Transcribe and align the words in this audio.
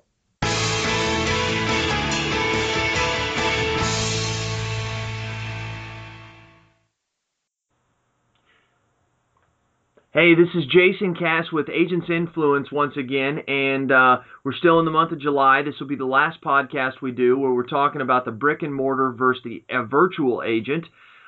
Hey, 10.14 10.36
this 10.36 10.48
is 10.56 10.64
Jason 10.68 11.16
Cass 11.16 11.52
with 11.52 11.68
Agents 11.68 12.08
Influence 12.10 12.72
once 12.72 12.96
again, 12.96 13.40
and 13.46 13.92
uh, 13.92 14.20
we're 14.46 14.54
still 14.54 14.80
in 14.80 14.86
the 14.86 14.92
month 14.92 15.12
of 15.12 15.20
July. 15.20 15.64
This 15.64 15.76
will 15.82 15.88
be 15.88 15.98
the 15.98 16.06
last 16.06 16.42
podcast 16.42 17.02
we 17.02 17.12
do 17.12 17.38
where 17.38 17.52
we're 17.52 17.68
talking 17.68 18.00
about 18.00 18.24
the 18.24 18.32
brick 18.32 18.62
and 18.62 18.74
mortar 18.74 19.12
versus 19.12 19.44
the 19.44 19.66
uh, 19.70 19.84
virtual 19.84 20.44
agent. 20.46 20.86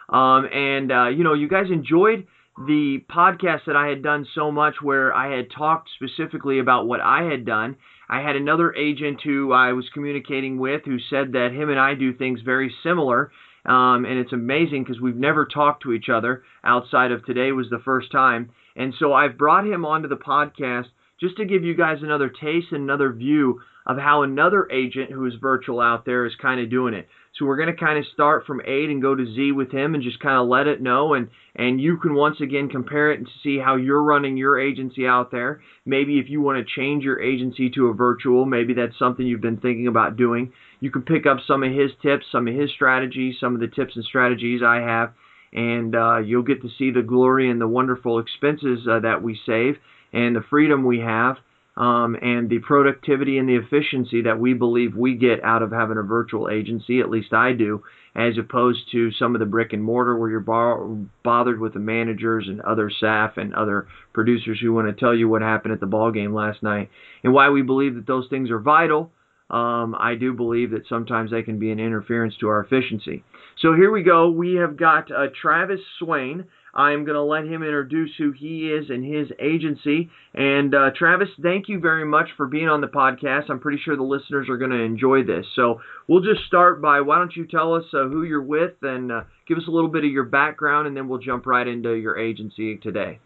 Um, 0.07 0.45
and, 0.45 0.91
uh, 0.93 1.07
you 1.09 1.25
know, 1.25 1.33
you 1.33 1.49
guys 1.49 1.65
enjoyed 1.69 2.25
the 2.57 3.03
podcast 3.09 3.65
that 3.65 3.75
I 3.75 3.87
had 3.87 4.03
done 4.03 4.27
so 4.35 4.51
much 4.51 4.75
where 4.81 5.13
I 5.13 5.35
had 5.35 5.49
talked 5.51 5.89
specifically 5.95 6.59
about 6.59 6.87
what 6.87 7.01
I 7.01 7.23
had 7.23 7.45
done. 7.45 7.77
I 8.09 8.21
had 8.21 8.35
another 8.35 8.75
agent 8.75 9.21
who 9.23 9.51
I 9.51 9.73
was 9.73 9.89
communicating 9.93 10.59
with 10.59 10.83
who 10.85 10.99
said 11.09 11.31
that 11.31 11.51
him 11.51 11.69
and 11.69 11.79
I 11.79 11.95
do 11.95 12.13
things 12.13 12.41
very 12.41 12.73
similar. 12.83 13.31
Um, 13.65 14.05
and 14.05 14.19
it's 14.19 14.33
amazing 14.33 14.83
because 14.83 15.01
we've 15.01 15.15
never 15.15 15.45
talked 15.45 15.83
to 15.83 15.93
each 15.93 16.09
other 16.09 16.43
outside 16.63 17.11
of 17.11 17.25
today 17.25 17.51
was 17.53 17.69
the 17.69 17.81
first 17.83 18.11
time. 18.11 18.51
And 18.75 18.93
so 18.99 19.13
I've 19.13 19.37
brought 19.37 19.65
him 19.65 19.85
onto 19.85 20.09
the 20.09 20.17
podcast 20.17 20.87
just 21.19 21.37
to 21.37 21.45
give 21.45 21.63
you 21.63 21.75
guys 21.75 21.99
another 22.01 22.29
taste 22.29 22.67
and 22.71 22.83
another 22.83 23.13
view 23.13 23.61
of 23.85 23.97
how 23.97 24.23
another 24.23 24.69
agent 24.71 25.11
who 25.11 25.25
is 25.25 25.33
virtual 25.41 25.79
out 25.79 26.05
there 26.05 26.25
is 26.25 26.33
kind 26.41 26.59
of 26.59 26.69
doing 26.69 26.93
it. 26.93 27.07
So 27.37 27.45
we're 27.45 27.57
going 27.57 27.73
to 27.73 27.79
kind 27.79 27.97
of 27.97 28.05
start 28.13 28.45
from 28.45 28.61
A 28.61 28.85
and 28.85 29.01
go 29.01 29.15
to 29.15 29.25
Z 29.25 29.53
with 29.53 29.71
him 29.71 29.95
and 29.95 30.03
just 30.03 30.19
kind 30.19 30.37
of 30.37 30.47
let 30.47 30.67
it 30.67 30.83
know. 30.83 31.15
And, 31.15 31.29
and 31.55 31.81
you 31.81 31.97
can 31.97 32.13
once 32.13 32.39
again 32.41 32.69
compare 32.69 33.11
it 33.11 33.19
and 33.19 33.27
see 33.41 33.57
how 33.57 33.75
you're 33.75 34.03
running 34.03 34.37
your 34.37 34.59
agency 34.59 35.07
out 35.07 35.31
there. 35.31 35.61
Maybe 35.83 36.19
if 36.19 36.29
you 36.29 36.41
want 36.41 36.59
to 36.59 36.79
change 36.79 37.03
your 37.03 37.19
agency 37.19 37.71
to 37.71 37.87
a 37.87 37.93
virtual, 37.93 38.45
maybe 38.45 38.75
that's 38.75 38.99
something 38.99 39.25
you've 39.25 39.41
been 39.41 39.57
thinking 39.57 39.87
about 39.87 40.15
doing. 40.15 40.53
You 40.79 40.91
can 40.91 41.01
pick 41.01 41.25
up 41.25 41.37
some 41.47 41.63
of 41.63 41.71
his 41.71 41.89
tips, 42.03 42.25
some 42.31 42.47
of 42.47 42.53
his 42.53 42.69
strategies, 42.69 43.35
some 43.39 43.55
of 43.55 43.61
the 43.61 43.67
tips 43.67 43.95
and 43.95 44.05
strategies 44.05 44.61
I 44.63 44.81
have. 44.81 45.13
And 45.53 45.95
uh, 45.95 46.19
you'll 46.19 46.43
get 46.43 46.61
to 46.61 46.69
see 46.77 46.91
the 46.91 47.01
glory 47.01 47.49
and 47.49 47.59
the 47.59 47.67
wonderful 47.67 48.19
expenses 48.19 48.87
uh, 48.87 48.99
that 48.99 49.23
we 49.23 49.39
save 49.45 49.77
and 50.11 50.35
the 50.35 50.43
freedom 50.49 50.85
we 50.85 50.99
have 50.99 51.37
um, 51.75 52.15
and 52.21 52.49
the 52.49 52.59
productivity 52.59 53.37
and 53.39 53.49
the 53.49 53.55
efficiency 53.55 54.21
that 54.21 54.39
we 54.39 54.53
believe 54.53 54.95
we 54.95 55.15
get 55.15 55.43
out 55.43 55.63
of 55.63 55.71
having 55.71 55.97
a 55.97 56.03
virtual 56.03 56.49
agency, 56.49 56.99
at 56.99 57.09
least 57.09 57.33
I 57.33 57.53
do, 57.53 57.83
as 58.15 58.37
opposed 58.37 58.91
to 58.91 59.11
some 59.11 59.33
of 59.35 59.39
the 59.39 59.47
brick 59.47 59.73
and 59.73 59.83
mortar 59.83 60.15
where 60.15 60.29
you're 60.29 61.07
bothered 61.23 61.59
with 61.59 61.73
the 61.73 61.79
managers 61.79 62.45
and 62.47 62.61
other 62.61 62.91
staff 62.91 63.37
and 63.37 63.55
other 63.55 63.87
producers 64.13 64.59
who 64.61 64.71
want 64.71 64.87
to 64.87 64.99
tell 64.99 65.15
you 65.15 65.27
what 65.27 65.41
happened 65.41 65.73
at 65.73 65.79
the 65.79 65.87
ball 65.87 66.11
game 66.11 66.33
last 66.33 66.61
night 66.61 66.91
and 67.23 67.33
why 67.33 67.49
we 67.49 67.63
believe 67.63 67.95
that 67.95 68.05
those 68.05 68.27
things 68.29 68.51
are 68.51 68.59
vital. 68.59 69.11
Um, 69.49 69.95
I 69.99 70.15
do 70.15 70.33
believe 70.33 70.71
that 70.71 70.87
sometimes 70.87 71.31
they 71.31 71.43
can 71.43 71.59
be 71.59 71.71
an 71.71 71.79
interference 71.79 72.35
to 72.39 72.47
our 72.49 72.61
efficiency. 72.63 73.23
So 73.61 73.73
here 73.73 73.91
we 73.91 74.03
go. 74.03 74.29
We 74.29 74.55
have 74.55 74.77
got 74.77 75.11
uh, 75.11 75.27
Travis 75.39 75.79
Swain. 75.99 76.45
I'm 76.73 77.05
going 77.05 77.15
to 77.15 77.23
let 77.23 77.43
him 77.43 77.61
introduce 77.61 78.11
who 78.17 78.31
he 78.31 78.71
is 78.71 78.89
and 78.89 79.05
his 79.05 79.27
agency. 79.39 80.09
And 80.33 80.73
uh, 80.73 80.89
Travis, 80.97 81.29
thank 81.41 81.69
you 81.69 81.79
very 81.79 82.05
much 82.05 82.29
for 82.35 82.47
being 82.47 82.67
on 82.67 82.81
the 82.81 82.87
podcast. 82.87 83.49
I'm 83.49 83.59
pretty 83.59 83.79
sure 83.83 83.95
the 83.95 84.01
listeners 84.01 84.49
are 84.49 84.57
going 84.57 84.71
to 84.71 84.81
enjoy 84.81 85.23
this. 85.23 85.45
So 85.55 85.81
we'll 86.07 86.23
just 86.23 86.45
start 86.47 86.81
by 86.81 87.01
why 87.01 87.19
don't 87.19 87.35
you 87.35 87.45
tell 87.45 87.75
us 87.75 87.83
uh, 87.93 88.07
who 88.07 88.23
you're 88.23 88.41
with 88.41 88.73
and 88.81 89.11
uh, 89.11 89.23
give 89.47 89.59
us 89.59 89.65
a 89.67 89.71
little 89.71 89.89
bit 89.89 90.03
of 90.03 90.09
your 90.09 90.23
background, 90.23 90.87
and 90.87 90.97
then 90.97 91.07
we'll 91.07 91.19
jump 91.19 91.45
right 91.45 91.67
into 91.67 91.93
your 91.93 92.17
agency 92.17 92.77
today. 92.77 93.19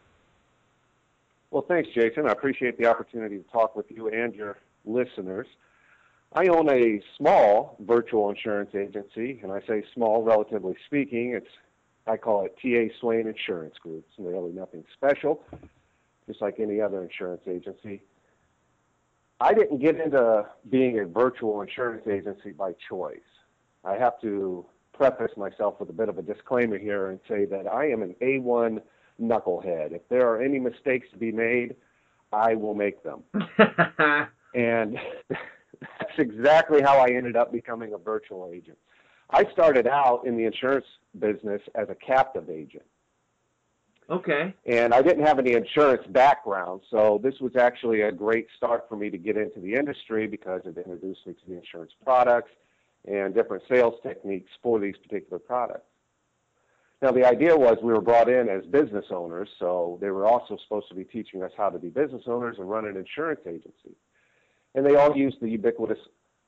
Well, 1.50 1.64
thanks, 1.66 1.90
Jason. 1.96 2.28
I 2.28 2.34
appreciate 2.34 2.78
the 2.78 2.88
opportunity 2.88 3.38
to 3.38 3.44
talk 3.52 3.78
with 3.78 3.86
you 3.90 4.10
and 4.10 4.36
your 4.36 4.58
listeners. 4.84 5.48
I 6.34 6.48
own 6.48 6.70
a 6.70 7.02
small 7.18 7.78
virtual 7.80 8.30
insurance 8.30 8.72
agency, 8.76 9.40
and 9.42 9.52
I 9.54 9.62
say 9.66 9.84
small, 9.94 10.24
relatively 10.24 10.76
speaking. 10.86 11.34
It's 11.34 11.48
I 12.08 12.18
call 12.18 12.46
it 12.46 12.56
TA 12.62 12.94
Swain 13.00 13.28
Insurance 13.28 13.78
Group. 13.78 14.06
It's 14.10 14.20
really 14.20 14.52
nothing 14.52 14.84
special, 14.94 15.44
just 16.28 16.42
like 16.42 16.60
any 16.60 16.80
other 16.80 17.04
insurance 17.04 17.42
agency. 17.48 18.02
I 19.40 19.54
didn't 19.54 19.80
get 19.80 20.00
into 20.00 20.46
being 20.70 21.00
a 21.00 21.06
virtual 21.06 21.62
insurance 21.62 22.08
agency 22.08 22.52
by 22.52 22.74
choice. 22.90 23.20
I 23.84 23.96
have 23.96 24.20
to 24.22 24.66
preface 24.94 25.32
myself 25.38 25.80
with 25.80 25.90
a 25.90 25.94
bit 25.94 26.10
of 26.10 26.18
a 26.18 26.22
disclaimer 26.22 26.78
here 26.78 27.10
and 27.10 27.20
say 27.28 27.46
that 27.46 27.68
I 27.68 27.90
am 27.90 28.02
an 28.02 28.16
A1 28.22 28.82
knucklehead. 29.22 29.92
If 29.92 30.08
there 30.10 30.28
are 30.28 30.42
any 30.42 30.60
mistakes 30.60 31.08
to 31.12 31.18
be 31.18 31.32
made, 31.32 31.76
I 32.34 32.56
will 32.56 32.74
make 32.74 33.04
them. 33.04 33.24
and 34.56 34.98
that's 35.30 36.18
exactly 36.18 36.82
how 36.82 36.98
I 36.98 37.10
ended 37.10 37.36
up 37.36 37.52
becoming 37.52 37.94
a 37.94 37.98
virtual 37.98 38.52
agent. 38.54 38.78
I 39.30 39.46
started 39.52 39.88
out 39.88 40.26
in 40.26 40.38
the 40.38 40.46
insurance 40.46 40.86
business 41.20 41.62
as 41.76 41.90
a 41.90 41.96
captive 41.96 42.50
agent. 42.50 42.86
Okay. 44.10 44.54
And 44.66 44.94
I 44.94 45.02
didn't 45.02 45.26
have 45.26 45.38
any 45.38 45.54
insurance 45.54 46.08
background, 46.08 46.82
so 46.90 47.20
this 47.22 47.36
was 47.42 47.58
actually 47.58 48.02
a 48.02 48.12
great 48.12 48.48
start 48.56 48.86
for 48.88 48.96
me 48.96 49.10
to 49.10 49.18
get 49.18 49.36
into 49.36 49.60
the 49.60 49.74
industry 49.74 50.28
because 50.28 50.62
it 50.64 50.78
introduced 50.78 51.28
me 51.28 51.34
to 51.34 51.50
the 51.50 51.58
insurance 51.58 51.92
products 52.06 52.52
and 53.06 53.34
different 53.34 53.64
sales 53.70 53.96
techniques 54.04 54.52
for 54.64 54.80
these 54.80 54.96
particular 54.98 55.40
products. 55.40 55.88
Now, 57.02 57.12
the 57.12 57.26
idea 57.26 57.56
was 57.56 57.78
we 57.84 57.94
were 57.94 58.02
brought 58.02 58.30
in 58.30 58.50
as 58.50 58.66
business 58.66 59.06
owners, 59.12 59.50
so 59.60 59.98
they 60.02 60.10
were 60.10 60.26
also 60.26 60.58
supposed 60.64 60.88
to 60.90 60.96
be 60.96 61.04
teaching 61.04 61.44
us 61.44 61.52
how 61.56 61.70
to 61.70 61.78
be 61.78 61.90
business 61.90 62.24
owners 62.28 62.58
and 62.60 62.70
run 62.70 62.86
an 62.86 62.96
insurance 62.96 63.42
agency. 63.46 63.96
And 64.74 64.86
they 64.86 64.96
all 64.96 65.16
used 65.16 65.38
the 65.42 65.50
ubiquitous 65.50 66.00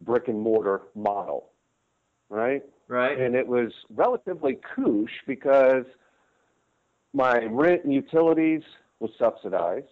brick 0.02 0.28
and 0.28 0.40
mortar 0.40 0.84
model 0.96 1.50
right? 2.30 2.64
Right. 2.88 3.20
And 3.20 3.36
it 3.36 3.48
was 3.48 3.72
relatively 3.90 4.60
koosh 4.76 5.12
because 5.28 5.86
my 7.14 7.44
rent 7.46 7.84
and 7.84 7.94
utilities 7.94 8.62
was 9.00 9.12
subsidized. 9.18 9.88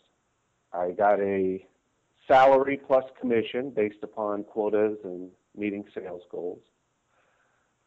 I 0.74 0.92
got 0.92 1.20
a 1.20 1.66
salary 2.28 2.80
plus 2.86 3.06
commission 3.20 3.72
based 3.72 4.04
upon 4.04 4.44
quotas 4.44 4.98
and 5.04 5.30
meeting 5.56 5.86
sales 5.94 6.24
goals. 6.30 6.60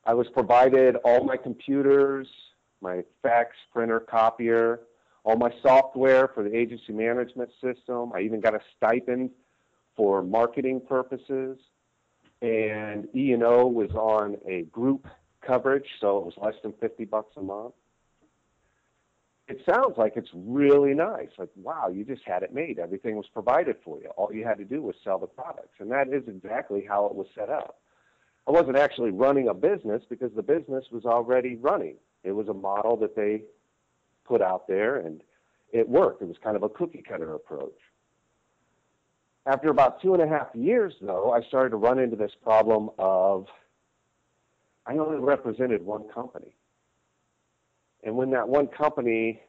I 0.04 0.14
was 0.14 0.26
provided 0.32 0.96
all 1.04 1.24
my 1.24 1.36
computers, 1.36 2.26
my 2.80 3.02
fax 3.22 3.54
printer, 3.72 4.00
copier, 4.00 4.80
all 5.24 5.36
my 5.36 5.52
software 5.62 6.28
for 6.28 6.42
the 6.42 6.56
agency 6.56 6.92
management 6.92 7.50
system. 7.60 8.12
I 8.14 8.20
even 8.20 8.40
got 8.40 8.54
a 8.54 8.60
stipend 8.76 9.30
for 9.94 10.22
marketing 10.22 10.80
purposes 10.88 11.58
and 12.42 13.08
E 13.14 13.32
and 13.32 13.42
O 13.42 13.66
was 13.66 13.90
on 13.90 14.36
a 14.48 14.62
group 14.72 15.06
coverage, 15.46 15.86
so 16.00 16.18
it 16.18 16.24
was 16.24 16.34
less 16.36 16.54
than 16.62 16.72
fifty 16.80 17.04
bucks 17.04 17.36
a 17.36 17.42
month. 17.42 17.74
It 19.48 19.60
sounds 19.68 19.98
like 19.98 20.12
it's 20.14 20.30
really 20.32 20.94
nice. 20.94 21.28
Like, 21.36 21.50
wow, 21.56 21.88
you 21.92 22.04
just 22.04 22.22
had 22.24 22.44
it 22.44 22.54
made. 22.54 22.78
Everything 22.78 23.16
was 23.16 23.26
provided 23.32 23.76
for 23.84 23.98
you. 23.98 24.08
All 24.10 24.32
you 24.32 24.44
had 24.44 24.58
to 24.58 24.64
do 24.64 24.80
was 24.80 24.94
sell 25.02 25.18
the 25.18 25.26
products, 25.26 25.74
and 25.80 25.90
that 25.90 26.08
is 26.08 26.22
exactly 26.28 26.84
how 26.88 27.06
it 27.06 27.14
was 27.14 27.26
set 27.34 27.48
up. 27.48 27.80
I 28.46 28.52
wasn't 28.52 28.76
actually 28.76 29.10
running 29.10 29.48
a 29.48 29.54
business 29.54 30.02
because 30.08 30.30
the 30.36 30.42
business 30.42 30.84
was 30.92 31.04
already 31.04 31.56
running. 31.56 31.96
It 32.22 32.32
was 32.32 32.48
a 32.48 32.54
model 32.54 32.96
that 32.98 33.16
they 33.16 33.42
put 34.24 34.40
out 34.40 34.68
there, 34.68 34.96
and 34.96 35.20
it 35.72 35.88
worked. 35.88 36.22
It 36.22 36.28
was 36.28 36.36
kind 36.42 36.56
of 36.56 36.62
a 36.62 36.68
cookie 36.68 37.02
cutter 37.06 37.34
approach. 37.34 37.78
After 39.46 39.70
about 39.70 40.02
two 40.02 40.14
and 40.14 40.22
a 40.22 40.28
half 40.28 40.48
years, 40.54 40.94
though, 41.00 41.32
I 41.32 41.42
started 41.42 41.70
to 41.70 41.76
run 41.76 41.98
into 41.98 42.16
this 42.16 42.32
problem 42.42 42.90
of 42.98 43.46
I 44.86 44.96
only 44.96 45.18
represented 45.18 45.84
one 45.84 46.08
company. 46.08 46.54
And 48.02 48.16
when 48.16 48.30
that 48.30 48.48
one 48.48 48.66
company 48.66 49.40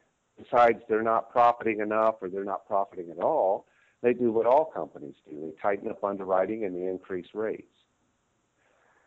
decides 0.42 0.78
they're 0.88 1.02
not 1.02 1.30
profiting 1.30 1.80
enough 1.80 2.16
or 2.20 2.28
they're 2.28 2.44
not 2.44 2.66
profiting 2.66 3.10
at 3.10 3.18
all, 3.18 3.66
they 4.02 4.12
do 4.12 4.32
what 4.32 4.46
all 4.46 4.64
companies 4.64 5.14
do 5.28 5.40
they 5.40 5.60
tighten 5.60 5.88
up 5.90 6.02
underwriting 6.02 6.64
and 6.64 6.74
they 6.74 6.86
increase 6.86 7.26
rates. 7.34 7.72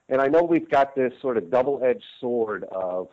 And 0.08 0.22
I 0.22 0.28
know 0.28 0.44
we've 0.44 0.70
got 0.70 0.96
this 0.96 1.14
sort 1.22 1.38
of 1.38 1.50
double 1.50 1.82
edged 1.84 2.04
sword 2.20 2.64
of 2.72 3.10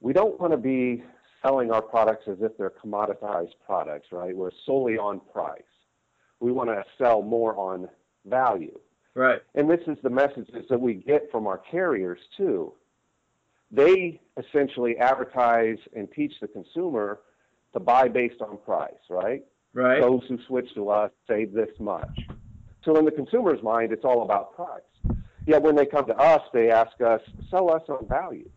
we 0.00 0.12
don't 0.12 0.38
want 0.40 0.52
to 0.52 0.56
be 0.56 1.02
selling 1.42 1.70
our 1.72 1.82
products 1.82 2.24
as 2.28 2.38
if 2.40 2.56
they're 2.56 2.70
commoditized 2.70 3.54
products, 3.64 4.08
right? 4.12 4.36
We're 4.36 4.50
solely 4.64 4.98
on 4.98 5.20
price 5.32 5.62
We 6.40 6.52
want 6.52 6.70
to 6.70 6.84
sell 6.98 7.22
more 7.22 7.56
on 7.56 7.88
value. 8.24 8.78
Right. 9.14 9.40
And 9.54 9.70
this 9.70 9.80
is 9.86 9.96
the 10.02 10.10
messages 10.10 10.66
that 10.68 10.80
we 10.80 10.94
get 10.94 11.30
from 11.30 11.46
our 11.46 11.58
carriers 11.58 12.18
too. 12.36 12.74
They 13.70 14.20
essentially 14.36 14.96
advertise 14.98 15.78
and 15.94 16.08
teach 16.14 16.34
the 16.40 16.48
consumer 16.48 17.20
to 17.72 17.80
buy 17.80 18.08
based 18.08 18.42
on 18.42 18.58
price, 18.58 18.92
right? 19.08 19.42
Right. 19.72 20.00
Those 20.00 20.22
who 20.28 20.38
switch 20.46 20.72
to 20.74 20.90
us 20.90 21.10
save 21.26 21.52
this 21.52 21.70
much. 21.80 22.20
So 22.84 22.96
in 22.96 23.04
the 23.04 23.10
consumer's 23.10 23.62
mind, 23.62 23.92
it's 23.92 24.04
all 24.04 24.22
about 24.22 24.54
price. 24.54 25.16
Yet 25.46 25.62
when 25.62 25.76
they 25.76 25.86
come 25.86 26.06
to 26.06 26.16
us, 26.16 26.42
they 26.52 26.70
ask 26.70 27.00
us, 27.00 27.20
sell 27.50 27.70
us 27.72 27.82
on 27.88 28.06
value. 28.08 28.48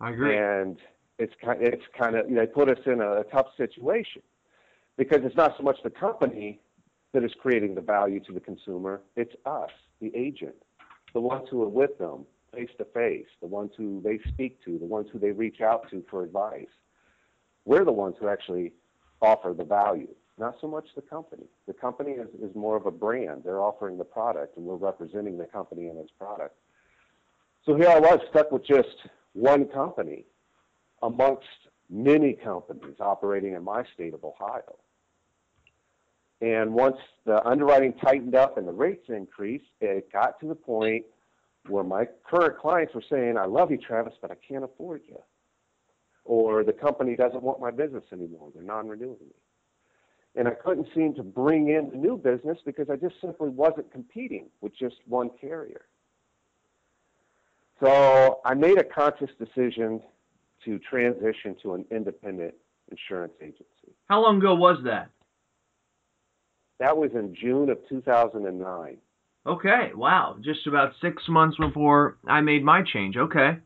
I 0.00 0.10
agree. 0.10 0.36
And 0.36 0.76
it's 1.18 1.32
kind, 1.42 1.62
it's 1.62 1.82
kind 1.96 2.16
of 2.16 2.26
they 2.28 2.46
put 2.46 2.68
us 2.68 2.78
in 2.86 3.00
a 3.00 3.22
tough 3.32 3.46
situation 3.56 4.22
because 4.96 5.20
it's 5.24 5.36
not 5.36 5.54
so 5.56 5.62
much 5.62 5.76
the 5.82 5.90
company 5.90 6.60
that 7.12 7.24
is 7.24 7.32
creating 7.40 7.74
the 7.74 7.80
value 7.80 8.20
to 8.20 8.32
the 8.32 8.40
consumer; 8.40 9.02
it's 9.16 9.34
us, 9.46 9.70
the 10.00 10.12
agent, 10.14 10.56
the 11.12 11.20
ones 11.20 11.46
who 11.50 11.62
are 11.62 11.68
with 11.68 11.96
them 11.98 12.26
face 12.54 12.70
to 12.78 12.84
face, 12.86 13.26
the 13.40 13.46
ones 13.46 13.72
who 13.76 14.00
they 14.04 14.18
speak 14.32 14.62
to, 14.64 14.78
the 14.78 14.84
ones 14.84 15.08
who 15.12 15.18
they 15.18 15.30
reach 15.30 15.60
out 15.60 15.90
to 15.90 16.04
for 16.10 16.22
advice. 16.22 16.68
We're 17.64 17.84
the 17.84 17.92
ones 17.92 18.16
who 18.20 18.28
actually 18.28 18.72
offer 19.20 19.54
the 19.56 19.64
value, 19.64 20.14
not 20.38 20.56
so 20.60 20.68
much 20.68 20.86
the 20.94 21.02
company. 21.02 21.46
The 21.66 21.72
company 21.72 22.12
is, 22.12 22.28
is 22.42 22.54
more 22.54 22.76
of 22.76 22.86
a 22.86 22.90
brand. 22.90 23.42
They're 23.44 23.60
offering 23.60 23.98
the 23.98 24.04
product, 24.04 24.56
and 24.56 24.66
we're 24.66 24.76
representing 24.76 25.38
the 25.38 25.46
company 25.46 25.86
and 25.86 25.98
its 25.98 26.10
product. 26.18 26.56
So 27.64 27.74
here 27.76 27.88
I 27.88 27.98
was 27.98 28.20
stuck 28.30 28.52
with 28.52 28.66
just 28.66 29.08
one 29.32 29.66
company 29.66 30.26
amongst 31.02 31.46
many 31.90 32.34
companies 32.34 32.96
operating 33.00 33.54
in 33.54 33.64
my 33.64 33.84
state 33.94 34.14
of 34.14 34.24
Ohio. 34.24 34.76
And 36.40 36.74
once 36.74 36.96
the 37.24 37.44
underwriting 37.46 37.94
tightened 37.94 38.34
up 38.34 38.58
and 38.58 38.66
the 38.66 38.72
rates 38.72 39.06
increased, 39.08 39.64
it 39.80 40.12
got 40.12 40.38
to 40.40 40.48
the 40.48 40.54
point 40.54 41.04
where 41.68 41.84
my 41.84 42.06
current 42.28 42.58
clients 42.58 42.94
were 42.94 43.04
saying, 43.08 43.36
I 43.38 43.46
love 43.46 43.70
you, 43.70 43.78
Travis, 43.78 44.14
but 44.20 44.30
I 44.30 44.34
can't 44.46 44.64
afford 44.64 45.02
you. 45.08 45.18
Or 46.24 46.64
the 46.64 46.72
company 46.72 47.16
doesn't 47.16 47.42
want 47.42 47.60
my 47.60 47.70
business 47.70 48.04
anymore. 48.12 48.50
They're 48.54 48.62
non 48.62 48.88
renewing 48.88 49.18
me. 49.20 49.34
And 50.36 50.48
I 50.48 50.52
couldn't 50.52 50.88
seem 50.94 51.14
to 51.14 51.22
bring 51.22 51.68
in 51.68 51.90
the 51.90 51.96
new 51.96 52.16
business 52.16 52.58
because 52.64 52.90
I 52.90 52.96
just 52.96 53.14
simply 53.20 53.50
wasn't 53.50 53.90
competing 53.92 54.48
with 54.60 54.76
just 54.76 54.96
one 55.06 55.30
carrier. 55.40 55.82
So 57.80 58.40
I 58.44 58.54
made 58.54 58.78
a 58.78 58.84
conscious 58.84 59.30
decision 59.38 60.02
to 60.64 60.78
transition 60.78 61.56
to 61.62 61.74
an 61.74 61.84
independent 61.90 62.54
insurance 62.90 63.34
agency. 63.40 63.94
How 64.08 64.22
long 64.22 64.38
ago 64.38 64.54
was 64.54 64.78
that? 64.84 65.10
That 66.80 66.96
was 66.96 67.10
in 67.14 67.34
June 67.40 67.70
of 67.70 67.78
2009. 67.88 68.96
Okay, 69.46 69.90
wow. 69.94 70.36
Just 70.40 70.66
about 70.66 70.92
six 71.00 71.22
months 71.28 71.56
before 71.58 72.16
I 72.26 72.40
made 72.40 72.64
my 72.64 72.82
change. 72.82 73.16
Okay. 73.16 73.58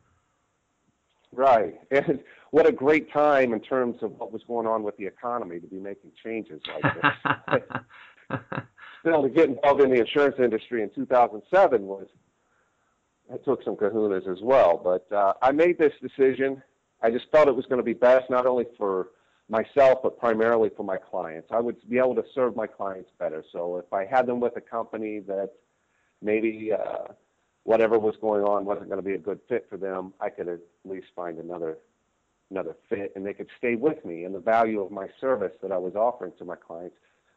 Right. 1.31 1.75
And 1.91 2.19
what 2.51 2.67
a 2.67 2.71
great 2.71 3.11
time 3.13 3.53
in 3.53 3.59
terms 3.59 3.97
of 4.01 4.11
what 4.17 4.31
was 4.31 4.41
going 4.47 4.65
on 4.65 4.81
with 4.81 4.97
the 4.97 5.05
economy 5.05 5.59
to 5.59 5.67
be 5.67 5.79
making 5.79 6.11
changes 6.23 6.59
like 6.81 6.95
this. 6.95 8.39
Still, 9.01 9.21
to 9.21 9.29
get 9.29 9.49
involved 9.49 9.81
in 9.81 9.91
the 9.91 9.99
insurance 9.99 10.35
industry 10.39 10.81
in 10.81 10.89
2007 10.95 11.83
was, 11.83 12.07
it 13.31 13.45
took 13.45 13.63
some 13.63 13.75
kahunas 13.75 14.27
as 14.27 14.39
well. 14.41 14.81
But 14.83 15.15
uh, 15.15 15.33
I 15.43 15.51
made 15.51 15.77
this 15.77 15.93
decision. 16.01 16.63
I 17.03 17.11
just 17.11 17.25
felt 17.31 17.47
it 17.47 17.55
was 17.55 17.65
going 17.65 17.77
to 17.77 17.83
be 17.83 17.93
best, 17.93 18.31
not 18.31 18.47
only 18.47 18.65
for 18.77 19.09
myself, 19.49 19.99
but 20.03 20.17
primarily 20.19 20.69
for 20.77 20.83
my 20.83 20.97
clients. 20.97 21.49
I 21.51 21.59
would 21.59 21.77
be 21.89 21.97
able 21.97 22.15
to 22.15 22.23
serve 22.33 22.55
my 22.55 22.67
clients 22.67 23.09
better. 23.17 23.43
So 23.51 23.77
if 23.77 23.91
I 23.91 24.05
had 24.05 24.27
them 24.27 24.39
with 24.39 24.55
a 24.55 24.61
company 24.61 25.19
that 25.27 25.51
maybe 26.21 26.71
uh, 26.71 27.13
whatever 27.63 27.97
was 27.97 28.15
going 28.21 28.43
on 28.43 28.65
wasn't 28.65 28.89
going 28.89 29.01
to 29.01 29.07
be 29.07 29.15
a 29.15 29.19
good 29.19 29.39
fit 29.49 29.65
for 29.69 29.77
them, 29.77 30.13
I 30.21 30.29
could 30.29 30.47
at 30.47 30.59
least 30.85 31.07
find 31.15 31.39
another 31.39 31.77
another 32.51 32.75
fit, 32.89 33.13
and 33.15 33.23
they 33.23 33.33
could 33.33 33.49
stay 33.59 33.75
with 33.75 34.03
me. 34.03 34.23
And 34.23 34.33
the 34.33 34.39
value 34.39 34.81
of 34.81 34.91
my 34.91 35.07
service 35.21 35.51
that 35.61 35.71
I 35.71 35.77
was 35.77 35.93
offering 35.95 36.31
to 36.39 36.45
my 36.45 36.55
clients, 36.55 36.95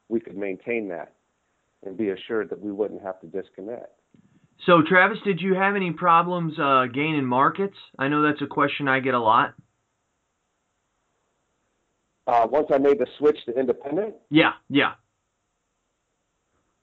we 0.09 0.21
could 0.21 0.39
maintain 0.39 0.89
that 0.89 1.13
and 1.85 1.99
be 1.99 2.11
assured 2.11 2.49
that 2.49 2.61
we 2.61 2.73
wouldn't 2.73 3.03
have 3.03 3.21
to 3.21 3.27
disconnect. 3.27 3.93
So, 4.65 4.81
Travis, 4.89 5.19
did 5.25 5.41
you 5.41 5.55
have 5.55 5.77
any 5.77 5.93
problems 5.93 6.59
uh, 6.59 6.87
gaining 6.93 7.27
markets? 7.27 7.77
I 7.99 8.09
know 8.09 8.23
that's 8.23 8.41
a 8.41 8.47
question 8.47 8.89
I 8.89 9.01
get 9.01 9.15
a 9.15 9.21
lot. 9.21 9.55
Uh, 12.27 12.47
once 12.51 12.69
I 12.73 12.79
made 12.79 12.99
the 12.99 13.07
switch 13.19 13.39
to 13.47 13.59
independent? 13.59 14.15
Yeah, 14.31 14.53
yeah. 14.69 14.93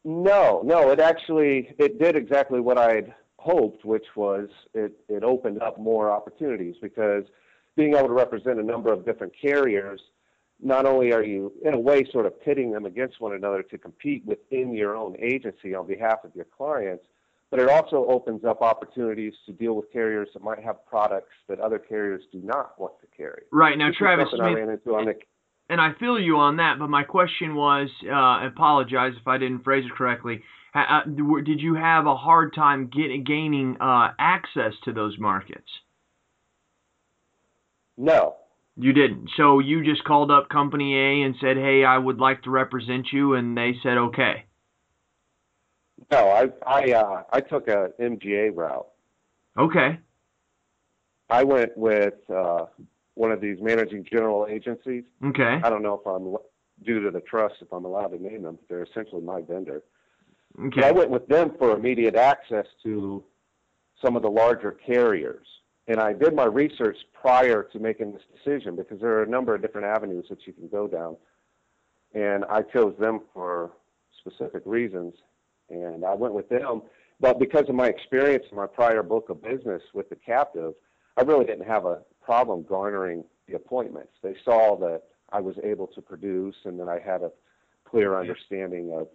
No, 0.03 0.61
no. 0.63 0.89
It 0.91 0.99
actually 0.99 1.75
it 1.77 1.99
did 1.99 2.15
exactly 2.15 2.59
what 2.59 2.77
I'd 2.77 3.13
hoped, 3.37 3.85
which 3.85 4.05
was 4.15 4.49
it 4.73 4.93
it 5.07 5.23
opened 5.23 5.61
up 5.61 5.79
more 5.79 6.11
opportunities 6.11 6.75
because 6.81 7.23
being 7.75 7.95
able 7.95 8.07
to 8.07 8.13
represent 8.13 8.59
a 8.59 8.63
number 8.63 8.91
of 8.91 9.05
different 9.05 9.33
carriers, 9.41 10.01
not 10.61 10.85
only 10.85 11.13
are 11.13 11.23
you 11.23 11.53
in 11.63 11.73
a 11.73 11.79
way 11.79 12.05
sort 12.11 12.25
of 12.25 12.41
pitting 12.41 12.71
them 12.71 12.85
against 12.85 13.21
one 13.21 13.33
another 13.33 13.63
to 13.63 13.77
compete 13.77 14.25
within 14.25 14.73
your 14.73 14.95
own 14.95 15.15
agency 15.19 15.73
on 15.73 15.87
behalf 15.87 16.19
of 16.23 16.35
your 16.35 16.45
clients, 16.45 17.05
but 17.51 17.59
it 17.59 17.69
also 17.69 18.05
opens 18.07 18.43
up 18.45 18.61
opportunities 18.61 19.33
to 19.45 19.53
deal 19.53 19.73
with 19.73 19.91
carriers 19.91 20.29
that 20.33 20.43
might 20.43 20.59
have 20.59 20.85
products 20.85 21.33
that 21.47 21.59
other 21.59 21.79
carriers 21.79 22.23
do 22.31 22.41
not 22.43 22.79
want 22.79 22.93
to 23.01 23.07
carry. 23.15 23.43
Right 23.51 23.77
now, 23.77 23.87
This 23.89 23.97
Travis 23.97 24.27
something 24.31 24.45
I 24.45 24.53
ran 24.53 24.69
into 24.69 24.95
on 24.95 25.05
the 25.05 25.15
and 25.69 25.79
I 25.79 25.93
feel 25.99 26.19
you 26.19 26.37
on 26.37 26.57
that, 26.57 26.79
but 26.79 26.89
my 26.89 27.03
question 27.03 27.53
was, 27.53 27.89
uh, 28.05 28.11
I 28.11 28.47
apologize 28.47 29.13
if 29.19 29.27
I 29.27 29.37
didn't 29.37 29.63
phrase 29.63 29.85
it 29.85 29.95
correctly. 29.95 30.41
Uh, 30.73 31.01
did 31.05 31.61
you 31.61 31.75
have 31.75 32.07
a 32.07 32.15
hard 32.15 32.55
time 32.55 32.87
getting 32.87 33.23
gaining 33.23 33.77
uh, 33.79 34.09
access 34.19 34.73
to 34.85 34.93
those 34.93 35.17
markets? 35.19 35.69
no, 37.97 38.35
You 38.77 38.93
didn't. 38.93 39.29
So 39.35 39.59
you 39.59 39.83
just 39.83 40.03
called 40.05 40.31
up 40.31 40.49
Company 40.49 40.95
A 40.95 41.25
and 41.25 41.35
said, 41.41 41.57
"Hey, 41.57 41.83
I 41.83 41.97
would 41.97 42.17
like 42.17 42.43
to 42.43 42.49
represent 42.49 43.07
you," 43.11 43.33
and 43.33 43.57
they 43.57 43.73
said, 43.83 43.97
"Okay." 43.97 44.45
No. 46.11 46.29
I 46.29 46.49
I 46.65 46.91
uh, 46.93 47.23
I 47.31 47.41
took 47.41 47.67
a 47.67 47.91
MGA 47.99 48.55
route. 48.55 48.87
Okay. 49.57 49.99
I 51.29 51.43
went 51.43 51.77
with 51.77 52.15
uh, 52.33 52.65
one 53.13 53.31
of 53.31 53.41
these 53.41 53.57
managing 53.61 54.05
general 54.11 54.47
agencies. 54.49 55.03
Okay. 55.23 55.59
I 55.63 55.69
don't 55.69 55.83
know 55.83 56.01
if 56.03 56.07
I'm 56.07 56.35
due 56.85 57.03
to 57.03 57.11
the 57.11 57.21
trust 57.21 57.55
if 57.61 57.71
I'm 57.71 57.85
allowed 57.85 58.07
to 58.07 58.21
name 58.21 58.43
them. 58.43 58.55
But 58.55 58.69
They're 58.69 58.83
essentially 58.83 59.21
my 59.21 59.41
vendor. 59.41 59.83
But 60.57 60.83
I 60.83 60.91
went 60.91 61.09
with 61.09 61.27
them 61.27 61.51
for 61.59 61.75
immediate 61.75 62.15
access 62.15 62.65
to 62.83 63.23
some 64.03 64.15
of 64.15 64.21
the 64.21 64.29
larger 64.29 64.71
carriers. 64.71 65.45
And 65.87 65.99
I 65.99 66.13
did 66.13 66.35
my 66.35 66.45
research 66.45 66.97
prior 67.19 67.63
to 67.63 67.79
making 67.79 68.13
this 68.13 68.21
decision 68.35 68.75
because 68.75 68.99
there 68.99 69.11
are 69.11 69.23
a 69.23 69.29
number 69.29 69.55
of 69.55 69.61
different 69.61 69.87
avenues 69.87 70.25
that 70.29 70.45
you 70.45 70.53
can 70.53 70.67
go 70.67 70.87
down. 70.87 71.17
And 72.13 72.45
I 72.45 72.61
chose 72.61 72.95
them 72.99 73.21
for 73.33 73.71
specific 74.19 74.63
reasons. 74.65 75.13
And 75.69 76.03
I 76.05 76.13
went 76.13 76.33
with 76.33 76.49
them. 76.49 76.81
But 77.19 77.39
because 77.39 77.67
of 77.69 77.75
my 77.75 77.87
experience 77.87 78.45
in 78.49 78.57
my 78.57 78.67
prior 78.67 79.03
book 79.03 79.29
of 79.29 79.41
business 79.43 79.81
with 79.93 80.09
the 80.09 80.15
captive, 80.15 80.73
I 81.17 81.21
really 81.23 81.45
didn't 81.45 81.67
have 81.67 81.85
a 81.85 81.99
problem 82.23 82.63
garnering 82.67 83.23
the 83.47 83.55
appointments. 83.55 84.13
They 84.23 84.35
saw 84.45 84.77
that 84.77 85.03
I 85.31 85.41
was 85.41 85.55
able 85.63 85.87
to 85.87 86.01
produce 86.01 86.55
and 86.65 86.79
that 86.79 86.87
I 86.87 86.99
had 86.99 87.21
a 87.21 87.31
clear 87.85 88.17
understanding 88.19 88.93
of 88.93 89.07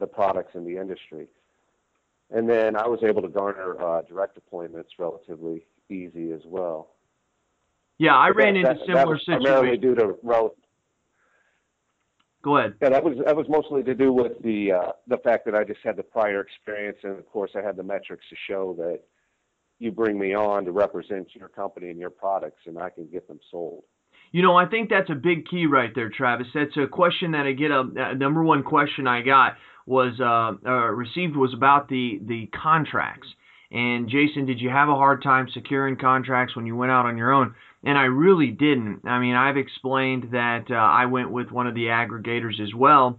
the 0.00 0.06
products 0.06 0.54
in 0.54 0.64
the 0.64 0.76
industry. 0.78 1.28
And 2.30 2.48
then 2.48 2.74
I 2.76 2.88
was 2.88 3.00
able 3.04 3.22
to 3.22 3.28
garner 3.28 3.80
uh, 3.80 4.02
direct 4.02 4.36
appointments 4.36 4.90
relatively 4.98 5.66
easy 5.90 6.32
as 6.32 6.40
well. 6.44 6.90
Yeah, 7.98 8.16
I 8.16 8.30
But 8.30 8.36
ran 8.36 8.54
that- 8.54 8.58
into 8.60 8.68
that- 8.70 8.78
that 8.78 8.86
similar 8.86 9.18
Primarily 9.24 9.76
situations. 9.76 9.80
due 9.82 9.94
to 9.94 10.18
rel- 10.22 10.56
Go 12.44 12.58
ahead. 12.58 12.74
yeah, 12.82 12.90
that 12.90 13.02
was 13.02 13.16
that 13.24 13.34
was 13.34 13.46
mostly 13.48 13.82
to 13.84 13.94
do 13.94 14.12
with 14.12 14.32
the 14.42 14.72
uh, 14.72 14.92
the 15.08 15.16
fact 15.24 15.46
that 15.46 15.54
I 15.54 15.64
just 15.64 15.80
had 15.82 15.96
the 15.96 16.02
prior 16.02 16.42
experience, 16.42 16.98
and 17.02 17.18
of 17.18 17.26
course 17.30 17.52
I 17.56 17.62
had 17.62 17.74
the 17.74 17.82
metrics 17.82 18.24
to 18.28 18.36
show 18.46 18.74
that 18.76 19.00
you 19.78 19.90
bring 19.90 20.18
me 20.18 20.34
on 20.34 20.66
to 20.66 20.70
represent 20.70 21.28
your 21.34 21.48
company 21.48 21.88
and 21.88 21.98
your 21.98 22.10
products, 22.10 22.60
and 22.66 22.78
I 22.78 22.90
can 22.90 23.06
get 23.06 23.26
them 23.26 23.40
sold. 23.50 23.84
You 24.30 24.42
know, 24.42 24.56
I 24.56 24.66
think 24.66 24.90
that's 24.90 25.08
a 25.08 25.14
big 25.14 25.46
key 25.46 25.64
right 25.64 25.90
there, 25.94 26.10
Travis. 26.10 26.48
That's 26.54 26.76
a 26.76 26.86
question 26.86 27.32
that 27.32 27.46
I 27.46 27.52
get. 27.52 27.70
A, 27.70 27.84
a 27.96 28.14
number 28.14 28.44
one 28.44 28.62
question 28.62 29.06
I 29.06 29.22
got 29.22 29.54
was 29.86 30.20
uh, 30.20 30.68
uh, 30.68 30.88
received 30.88 31.36
was 31.36 31.54
about 31.54 31.88
the 31.88 32.20
the 32.22 32.50
contracts. 32.62 33.28
And 33.70 34.08
Jason, 34.08 34.44
did 34.44 34.60
you 34.60 34.68
have 34.68 34.90
a 34.90 34.94
hard 34.94 35.22
time 35.22 35.48
securing 35.52 35.96
contracts 35.96 36.54
when 36.54 36.66
you 36.66 36.76
went 36.76 36.92
out 36.92 37.06
on 37.06 37.16
your 37.16 37.32
own? 37.32 37.54
And 37.84 37.98
I 37.98 38.04
really 38.04 38.48
didn't. 38.48 39.02
I 39.04 39.18
mean, 39.18 39.34
I've 39.34 39.58
explained 39.58 40.28
that 40.32 40.64
uh, 40.70 40.74
I 40.74 41.06
went 41.06 41.30
with 41.30 41.50
one 41.50 41.66
of 41.66 41.74
the 41.74 41.86
aggregators 41.86 42.58
as 42.60 42.74
well, 42.74 43.18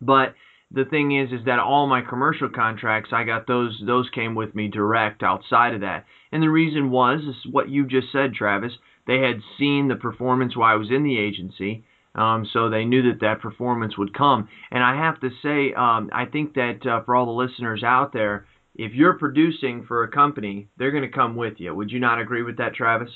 but 0.00 0.34
the 0.70 0.84
thing 0.84 1.18
is, 1.18 1.32
is 1.32 1.44
that 1.46 1.58
all 1.58 1.86
my 1.86 2.00
commercial 2.00 2.48
contracts, 2.48 3.10
I 3.12 3.24
got 3.24 3.46
those. 3.46 3.82
Those 3.84 4.08
came 4.14 4.34
with 4.34 4.54
me 4.54 4.68
direct. 4.68 5.22
Outside 5.22 5.74
of 5.74 5.80
that, 5.80 6.06
and 6.30 6.42
the 6.42 6.48
reason 6.48 6.90
was 6.90 7.20
is 7.20 7.52
what 7.52 7.68
you 7.68 7.86
just 7.86 8.10
said, 8.12 8.34
Travis. 8.34 8.72
They 9.06 9.18
had 9.18 9.42
seen 9.58 9.88
the 9.88 9.96
performance 9.96 10.56
while 10.56 10.72
I 10.72 10.76
was 10.76 10.90
in 10.90 11.02
the 11.02 11.18
agency. 11.18 11.84
Um, 12.14 12.46
so 12.52 12.68
they 12.68 12.84
knew 12.84 13.02
that 13.10 13.20
that 13.20 13.40
performance 13.40 13.96
would 13.96 14.14
come. 14.14 14.48
And 14.70 14.84
I 14.84 14.96
have 14.96 15.18
to 15.20 15.30
say, 15.42 15.72
um, 15.74 16.10
I 16.12 16.26
think 16.26 16.54
that 16.54 16.86
uh, 16.86 17.02
for 17.04 17.16
all 17.16 17.24
the 17.26 17.32
listeners 17.32 17.82
out 17.82 18.12
there, 18.12 18.46
if 18.74 18.92
you're 18.92 19.18
producing 19.18 19.84
for 19.86 20.04
a 20.04 20.10
company, 20.10 20.68
they're 20.76 20.90
going 20.90 21.10
to 21.10 21.16
come 21.16 21.36
with 21.36 21.54
you. 21.56 21.74
Would 21.74 21.90
you 21.90 22.00
not 22.00 22.20
agree 22.20 22.42
with 22.42 22.58
that, 22.58 22.74
Travis? 22.74 23.10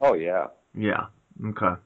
Oh 0.00 0.14
yeah. 0.14 0.46
Yeah. 0.74 1.06
Okay. 1.44 1.80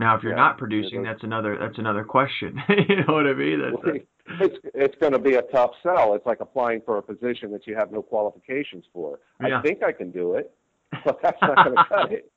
Now, 0.00 0.16
if 0.16 0.22
you're 0.22 0.32
Yeah, 0.32 0.38
not 0.38 0.58
producing, 0.58 1.02
that's 1.04 1.22
another 1.22 1.56
that's 1.58 1.78
another 1.78 2.04
question. 2.04 2.60
you 2.88 2.96
know 2.96 3.14
what 3.14 3.26
I 3.26 3.34
mean? 3.34 3.60
That's 3.60 3.96
a, 3.96 4.44
it's 4.44 4.56
it's 4.74 4.94
going 5.00 5.12
to 5.12 5.18
be 5.18 5.34
a 5.34 5.42
tough 5.42 5.70
sell. 5.82 6.14
It's 6.14 6.26
like 6.26 6.40
applying 6.40 6.80
for 6.84 6.98
a 6.98 7.02
position 7.02 7.52
that 7.52 7.66
you 7.66 7.76
have 7.76 7.92
no 7.92 8.02
qualifications 8.02 8.84
for. 8.92 9.20
Yeah. 9.40 9.58
I 9.58 9.62
think 9.62 9.82
I 9.82 9.92
can 9.92 10.10
do 10.10 10.34
it, 10.34 10.52
but 11.04 11.20
that's 11.22 11.40
not 11.40 11.56
going 11.64 11.76
to 11.76 11.84
cut 11.88 12.12
it. 12.12 12.32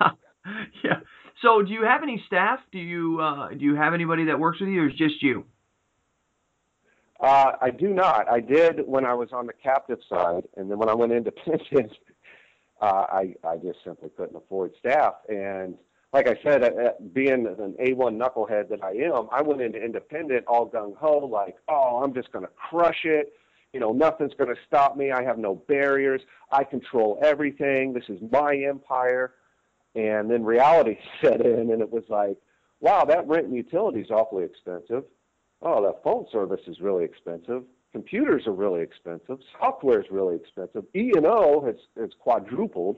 yeah. 0.84 1.00
So, 1.40 1.62
do 1.62 1.72
you 1.72 1.84
have 1.84 2.02
any 2.02 2.22
staff? 2.26 2.58
Do 2.72 2.78
you 2.78 3.20
uh, 3.20 3.50
do 3.50 3.64
you 3.64 3.76
have 3.76 3.94
anybody 3.94 4.26
that 4.26 4.38
works 4.38 4.60
with 4.60 4.68
you, 4.68 4.82
or 4.82 4.88
is 4.88 4.94
it 4.94 4.98
just 4.98 5.22
you? 5.22 5.44
Uh, 7.20 7.52
I 7.60 7.70
do 7.70 7.88
not. 7.88 8.28
I 8.30 8.40
did 8.40 8.86
when 8.86 9.04
I 9.04 9.14
was 9.14 9.30
on 9.32 9.46
the 9.46 9.52
captive 9.52 9.98
side, 10.08 10.44
and 10.56 10.70
then 10.70 10.78
when 10.78 10.88
I 10.88 10.94
went 10.94 11.12
independent, 11.12 11.92
uh, 12.80 13.06
I 13.08 13.34
I 13.44 13.56
just 13.56 13.78
simply 13.84 14.10
couldn't 14.16 14.36
afford 14.36 14.72
staff. 14.78 15.14
And 15.28 15.76
like 16.12 16.26
I 16.26 16.38
said, 16.42 16.62
uh, 16.62 16.66
uh, 16.66 16.90
being 17.12 17.46
an 17.46 17.74
A1 17.80 18.16
knucklehead 18.16 18.68
that 18.70 18.82
I 18.82 18.92
am, 18.92 19.28
I 19.30 19.42
went 19.42 19.60
into 19.60 19.82
independent 19.82 20.46
all 20.46 20.68
gung 20.68 20.96
ho, 20.96 21.18
like, 21.18 21.56
oh, 21.68 22.00
I'm 22.02 22.14
just 22.14 22.32
going 22.32 22.44
to 22.44 22.50
crush 22.70 23.04
it. 23.04 23.34
You 23.72 23.80
know, 23.80 23.92
nothing's 23.92 24.32
going 24.34 24.48
to 24.48 24.60
stop 24.66 24.96
me. 24.96 25.12
I 25.12 25.22
have 25.22 25.36
no 25.36 25.54
barriers. 25.54 26.22
I 26.50 26.64
control 26.64 27.18
everything. 27.22 27.92
This 27.92 28.08
is 28.08 28.18
my 28.32 28.56
empire. 28.56 29.34
And 29.94 30.30
then 30.30 30.44
reality 30.44 30.96
set 31.20 31.44
in, 31.44 31.70
and 31.70 31.82
it 31.82 31.90
was 31.90 32.04
like, 32.08 32.38
wow, 32.80 33.04
that 33.04 33.28
rent 33.28 33.46
and 33.46 33.56
utilities 33.56 34.10
awfully 34.10 34.44
expensive. 34.44 35.04
Oh, 35.60 35.82
that 35.84 36.02
phone 36.02 36.26
service 36.32 36.60
is 36.68 36.80
really 36.80 37.04
expensive. 37.04 37.64
Computers 37.92 38.46
are 38.46 38.52
really 38.52 38.82
expensive. 38.82 39.38
Software 39.58 40.00
is 40.00 40.06
really 40.10 40.36
expensive. 40.36 40.84
E 40.94 41.12
and 41.16 41.26
O 41.26 41.64
has 41.64 41.76
has 41.98 42.10
quadrupled, 42.18 42.96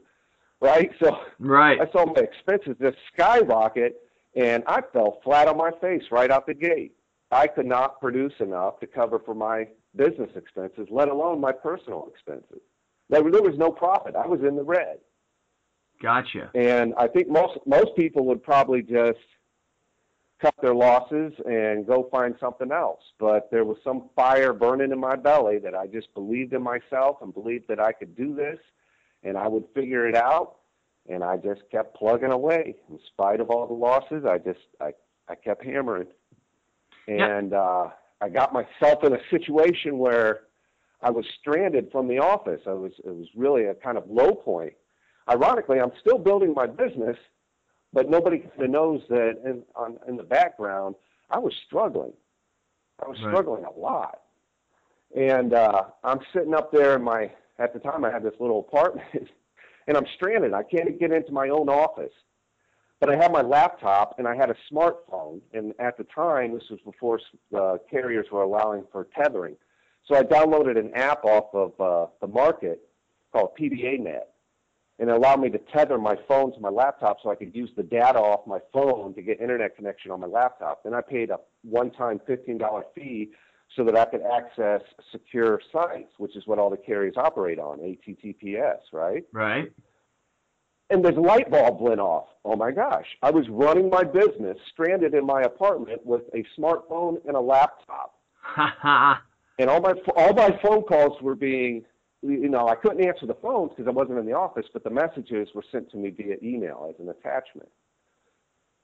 right? 0.60 0.90
So 1.02 1.16
Right. 1.38 1.80
I 1.80 1.90
saw 1.92 2.04
my 2.06 2.20
expenses 2.20 2.76
just 2.80 2.96
skyrocket, 3.12 4.02
and 4.34 4.64
I 4.66 4.80
fell 4.92 5.20
flat 5.22 5.48
on 5.48 5.56
my 5.56 5.70
face 5.80 6.02
right 6.10 6.30
out 6.30 6.46
the 6.46 6.54
gate. 6.54 6.92
I 7.30 7.46
could 7.46 7.66
not 7.66 8.00
produce 8.00 8.32
enough 8.40 8.80
to 8.80 8.86
cover 8.86 9.20
for 9.20 9.34
my 9.34 9.68
business 9.94 10.30
expenses, 10.34 10.88
let 10.90 11.08
alone 11.08 11.40
my 11.40 11.52
personal 11.52 12.08
expenses. 12.12 12.60
There, 13.08 13.22
there 13.30 13.42
was 13.42 13.56
no 13.56 13.70
profit. 13.70 14.16
I 14.16 14.26
was 14.26 14.40
in 14.40 14.56
the 14.56 14.64
red. 14.64 14.98
Gotcha. 16.02 16.50
And 16.54 16.94
I 16.96 17.06
think 17.06 17.28
most 17.28 17.58
most 17.66 17.94
people 17.96 18.24
would 18.26 18.42
probably 18.42 18.82
just 18.82 19.18
cut 20.40 20.54
their 20.62 20.74
losses 20.74 21.32
and 21.46 21.86
go 21.86 22.08
find 22.10 22.34
something 22.40 22.72
else. 22.72 23.00
But 23.18 23.50
there 23.50 23.64
was 23.64 23.76
some 23.84 24.10
fire 24.16 24.52
burning 24.52 24.92
in 24.92 24.98
my 24.98 25.16
belly 25.16 25.58
that 25.58 25.74
I 25.74 25.86
just 25.86 26.12
believed 26.14 26.52
in 26.52 26.62
myself 26.62 27.18
and 27.22 27.32
believed 27.32 27.68
that 27.68 27.80
I 27.80 27.92
could 27.92 28.16
do 28.16 28.34
this 28.34 28.58
and 29.22 29.36
I 29.36 29.48
would 29.48 29.64
figure 29.74 30.08
it 30.08 30.14
out. 30.14 30.56
And 31.08 31.24
I 31.24 31.38
just 31.38 31.62
kept 31.70 31.96
plugging 31.96 32.30
away. 32.30 32.76
In 32.88 32.98
spite 33.08 33.40
of 33.40 33.50
all 33.50 33.66
the 33.66 33.74
losses, 33.74 34.24
I 34.24 34.38
just 34.38 34.60
I, 34.80 34.92
I 35.28 35.34
kept 35.34 35.64
hammering. 35.64 36.06
Yeah. 37.08 37.38
And 37.38 37.52
uh 37.52 37.88
I 38.22 38.28
got 38.28 38.52
myself 38.52 39.02
in 39.02 39.14
a 39.14 39.20
situation 39.30 39.98
where 39.98 40.42
I 41.02 41.10
was 41.10 41.24
stranded 41.40 41.90
from 41.90 42.06
the 42.06 42.18
office. 42.18 42.60
I 42.66 42.74
was 42.74 42.92
it 43.04 43.14
was 43.14 43.28
really 43.34 43.64
a 43.64 43.74
kind 43.74 43.96
of 43.96 44.04
low 44.08 44.34
point 44.34 44.74
ironically, 45.30 45.78
I'm 45.80 45.92
still 46.00 46.18
building 46.18 46.52
my 46.54 46.66
business, 46.66 47.16
but 47.92 48.08
nobody 48.08 48.38
kind 48.38 48.62
of 48.62 48.70
knows 48.70 49.00
that 49.08 49.38
in, 49.44 49.62
on, 49.74 49.98
in 50.08 50.16
the 50.16 50.22
background, 50.22 50.94
I 51.30 51.38
was 51.38 51.52
struggling. 51.66 52.12
I 53.04 53.08
was 53.08 53.18
Right. 53.22 53.30
struggling 53.32 53.64
a 53.64 53.72
lot. 53.78 54.20
And 55.16 55.54
uh, 55.54 55.84
I'm 56.04 56.20
sitting 56.32 56.54
up 56.54 56.70
there 56.70 56.96
in 56.96 57.02
my, 57.02 57.30
at 57.58 57.72
the 57.72 57.80
time 57.80 58.04
I 58.04 58.10
had 58.10 58.22
this 58.22 58.34
little 58.38 58.60
apartment, 58.60 59.06
and 59.88 59.96
I'm 59.96 60.06
stranded. 60.16 60.52
I 60.52 60.62
can't 60.62 60.98
get 61.00 61.12
into 61.12 61.32
my 61.32 61.48
own 61.48 61.68
office. 61.68 62.12
But 63.00 63.08
I 63.10 63.16
had 63.16 63.32
my 63.32 63.40
laptop 63.40 64.18
and 64.18 64.28
I 64.28 64.36
had 64.36 64.50
a 64.50 64.56
smartphone. 64.70 65.40
And 65.54 65.72
at 65.78 65.96
the 65.96 66.04
time, 66.04 66.52
this 66.52 66.64
was 66.70 66.80
before 66.84 67.18
uh, 67.58 67.78
carriers 67.90 68.26
were 68.30 68.42
allowing 68.42 68.84
for 68.92 69.08
tethering. 69.16 69.56
So 70.06 70.16
I 70.16 70.22
downloaded 70.22 70.78
an 70.78 70.92
app 70.94 71.24
off 71.24 71.54
of 71.54 71.80
uh, 71.80 72.10
the 72.20 72.26
market 72.26 72.82
called 73.32 73.56
PdaNet 73.58 74.24
and 75.00 75.08
it 75.08 75.16
allowed 75.16 75.40
me 75.40 75.48
to 75.48 75.58
tether 75.58 75.98
my 75.98 76.14
phone 76.28 76.52
to 76.52 76.60
my 76.60 76.68
laptop 76.68 77.16
so 77.22 77.30
I 77.30 77.34
could 77.34 77.56
use 77.56 77.70
the 77.74 77.82
data 77.82 78.18
off 78.18 78.46
my 78.46 78.58
phone 78.70 79.14
to 79.14 79.22
get 79.22 79.40
internet 79.40 79.74
connection 79.74 80.10
on 80.10 80.20
my 80.20 80.26
laptop. 80.26 80.84
Then 80.84 80.92
I 80.92 81.00
paid 81.00 81.30
a 81.30 81.38
one-time 81.62 82.20
$15 82.28 82.82
fee 82.94 83.30
so 83.74 83.84
that 83.84 83.96
I 83.96 84.04
could 84.04 84.20
access 84.20 84.82
secure 85.10 85.58
sites, 85.72 86.12
which 86.18 86.36
is 86.36 86.46
what 86.46 86.58
all 86.58 86.68
the 86.68 86.76
carriers 86.76 87.14
operate 87.16 87.58
on, 87.58 87.78
HTTPS, 87.78 88.80
right? 88.92 89.24
Right. 89.32 89.72
And 90.90 91.02
this 91.02 91.14
light 91.16 91.50
bulb 91.50 91.80
went 91.80 92.00
off. 92.00 92.26
Oh 92.44 92.56
my 92.56 92.70
gosh. 92.70 93.06
I 93.22 93.30
was 93.30 93.46
running 93.48 93.88
my 93.88 94.02
business 94.02 94.58
stranded 94.70 95.14
in 95.14 95.24
my 95.24 95.42
apartment 95.42 96.04
with 96.04 96.22
a 96.34 96.44
smartphone 96.60 97.16
and 97.26 97.36
a 97.36 97.40
laptop. 97.40 98.16
And 99.58 99.70
all 99.70 99.80
my 99.80 99.92
all 100.16 100.32
my 100.34 100.58
phone 100.62 100.82
calls 100.82 101.20
were 101.22 101.34
being 101.34 101.84
you 102.22 102.48
know, 102.48 102.68
I 102.68 102.74
couldn't 102.74 103.04
answer 103.04 103.26
the 103.26 103.34
phones 103.34 103.70
because 103.70 103.88
I 103.88 103.92
wasn't 103.92 104.18
in 104.18 104.26
the 104.26 104.34
office, 104.34 104.66
but 104.72 104.84
the 104.84 104.90
messages 104.90 105.48
were 105.54 105.64
sent 105.72 105.90
to 105.92 105.96
me 105.96 106.10
via 106.10 106.36
email 106.42 106.86
as 106.88 107.00
an 107.00 107.08
attachment. 107.08 107.68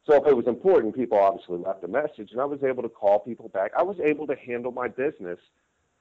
So 0.06 0.14
if 0.14 0.26
it 0.26 0.36
was 0.36 0.46
important, 0.46 0.94
people 0.94 1.18
obviously 1.18 1.58
left 1.58 1.82
a 1.84 1.88
message, 1.88 2.30
and 2.30 2.40
I 2.40 2.44
was 2.44 2.62
able 2.62 2.82
to 2.82 2.88
call 2.88 3.18
people 3.18 3.48
back. 3.48 3.72
I 3.76 3.82
was 3.82 3.96
able 4.02 4.26
to 4.28 4.36
handle 4.36 4.72
my 4.72 4.88
business 4.88 5.38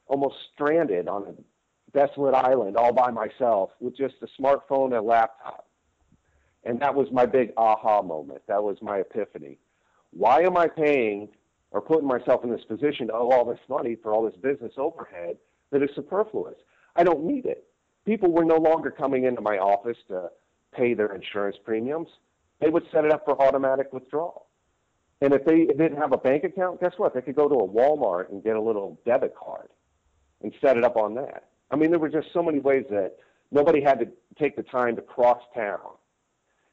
almost 0.07 0.35
stranded 0.53 1.07
on 1.07 1.23
a 1.23 1.97
desolate 1.97 2.35
island 2.35 2.77
all 2.77 2.93
by 2.93 3.09
myself 3.09 3.71
with 3.79 3.97
just 3.97 4.15
a 4.21 4.41
smartphone 4.41 4.85
and 4.85 4.95
a 4.95 5.01
laptop. 5.01 5.67
And 6.63 6.79
that 6.79 6.93
was 6.93 7.07
my 7.11 7.25
big 7.25 7.51
aha 7.57 8.01
moment. 8.01 8.41
That 8.47 8.63
was 8.63 8.77
my 8.81 8.97
epiphany. 8.99 9.57
Why 10.11 10.41
am 10.41 10.55
I 10.57 10.67
paying 10.67 11.29
or 11.71 11.81
putting 11.81 12.07
myself 12.07 12.43
in 12.43 12.51
this 12.51 12.63
position 12.63 13.07
to 13.07 13.13
owe 13.13 13.31
all 13.31 13.45
this 13.45 13.59
money 13.67 13.95
for 14.01 14.13
all 14.13 14.23
this 14.23 14.39
business 14.41 14.73
overhead 14.77 15.37
that 15.71 15.83
is 15.83 15.89
superfluous? 15.95 16.55
I 16.95 17.03
don't 17.03 17.25
need 17.25 17.45
it. 17.45 17.65
People 18.05 18.31
were 18.31 18.45
no 18.45 18.57
longer 18.57 18.91
coming 18.91 19.25
into 19.25 19.41
my 19.41 19.57
office 19.57 19.97
to 20.07 20.29
pay 20.73 20.93
their 20.93 21.13
insurance 21.13 21.57
premiums. 21.63 22.07
They 22.59 22.69
would 22.69 22.83
set 22.91 23.05
it 23.05 23.11
up 23.11 23.25
for 23.25 23.41
automatic 23.41 23.91
withdrawal. 23.91 24.47
And 25.21 25.33
if 25.33 25.45
they 25.45 25.65
didn't 25.65 25.97
have 25.97 26.11
a 26.11 26.17
bank 26.17 26.43
account, 26.43 26.81
guess 26.81 26.93
what? 26.97 27.13
They 27.13 27.21
could 27.21 27.35
go 27.35 27.47
to 27.47 27.55
a 27.55 27.67
Walmart 27.67 28.29
and 28.29 28.43
get 28.43 28.55
a 28.55 28.61
little 28.61 28.99
debit 29.05 29.33
card 29.35 29.69
and 30.41 30.53
set 30.61 30.77
it 30.77 30.83
up 30.83 30.97
on 30.97 31.15
that. 31.15 31.45
I 31.71 31.75
mean, 31.75 31.89
there 31.89 31.99
were 31.99 32.09
just 32.09 32.27
so 32.33 32.43
many 32.43 32.59
ways 32.59 32.85
that 32.89 33.15
nobody 33.51 33.81
had 33.81 33.99
to 33.99 34.07
take 34.37 34.55
the 34.55 34.63
time 34.63 34.95
to 34.97 35.01
cross 35.01 35.41
town. 35.53 35.79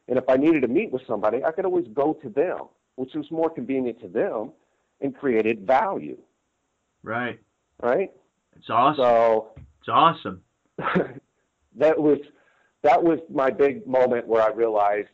And 0.09 0.19
if 0.19 0.25
I 0.29 0.37
needed 0.37 0.63
to 0.63 0.69
meet 0.69 0.91
with 0.93 1.03
somebody, 1.07 1.45
I 1.45 1.53
could 1.53 1.65
always 1.65 1.87
go 1.95 2.15
to 2.15 2.29
them, 2.29 2.69
which 2.97 3.15
was 3.15 3.31
more 3.31 3.49
convenient 3.49 4.01
to 4.01 4.09
them 4.09 4.53
and 5.01 5.17
created 5.17 5.67
value, 5.67 6.19
Right. 7.03 7.41
right? 7.81 8.13
It's 8.57 8.69
awesome. 8.69 9.05
So 9.05 9.55
It's 9.83 9.89
awesome. 9.89 10.43
that 10.79 11.99
was 11.99 12.19
that 12.85 13.03
was 13.03 13.19
my 13.29 13.51
big 13.51 13.85
moment 13.85 14.29
where 14.29 14.41
I 14.41 14.51
realized 14.51 15.09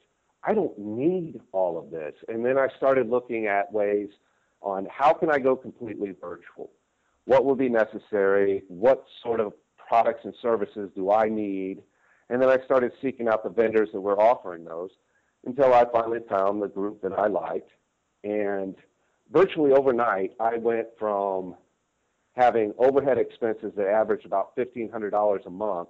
I 0.44 0.52
don't 0.52 0.78
need 0.78 1.40
all 1.52 1.78
of 1.78 1.90
this. 1.90 2.14
And 2.28 2.44
then 2.44 2.58
I 2.58 2.68
started 2.76 3.08
looking 3.08 3.46
at 3.46 3.72
ways 3.72 4.08
on 4.60 4.86
how 4.90 5.14
can 5.14 5.30
I 5.30 5.38
go 5.38 5.56
completely 5.56 6.14
virtual? 6.20 6.70
What 7.24 7.46
will 7.46 7.54
be 7.54 7.70
necessary? 7.70 8.62
What 8.68 9.04
sort 9.22 9.40
of 9.40 9.54
products 9.76 10.20
and 10.24 10.34
services 10.42 10.90
do 10.94 11.10
I 11.10 11.30
need? 11.30 11.82
And 12.28 12.42
then 12.42 12.50
I 12.50 12.62
started 12.66 12.92
seeking 13.00 13.26
out 13.26 13.44
the 13.44 13.50
vendors 13.50 13.88
that 13.94 14.00
were 14.00 14.20
offering 14.20 14.64
those 14.64 14.90
until 15.46 15.72
I 15.72 15.84
finally 15.90 16.20
found 16.28 16.60
the 16.60 16.68
group 16.68 17.00
that 17.00 17.12
I 17.12 17.26
liked. 17.26 17.70
And 18.22 18.74
virtually 19.32 19.72
overnight, 19.72 20.32
I 20.38 20.58
went 20.58 20.88
from 20.98 21.54
having 22.38 22.72
overhead 22.78 23.18
expenses 23.18 23.72
that 23.76 23.88
average 23.88 24.24
about 24.24 24.56
$1,500 24.56 25.46
a 25.46 25.50
month 25.50 25.88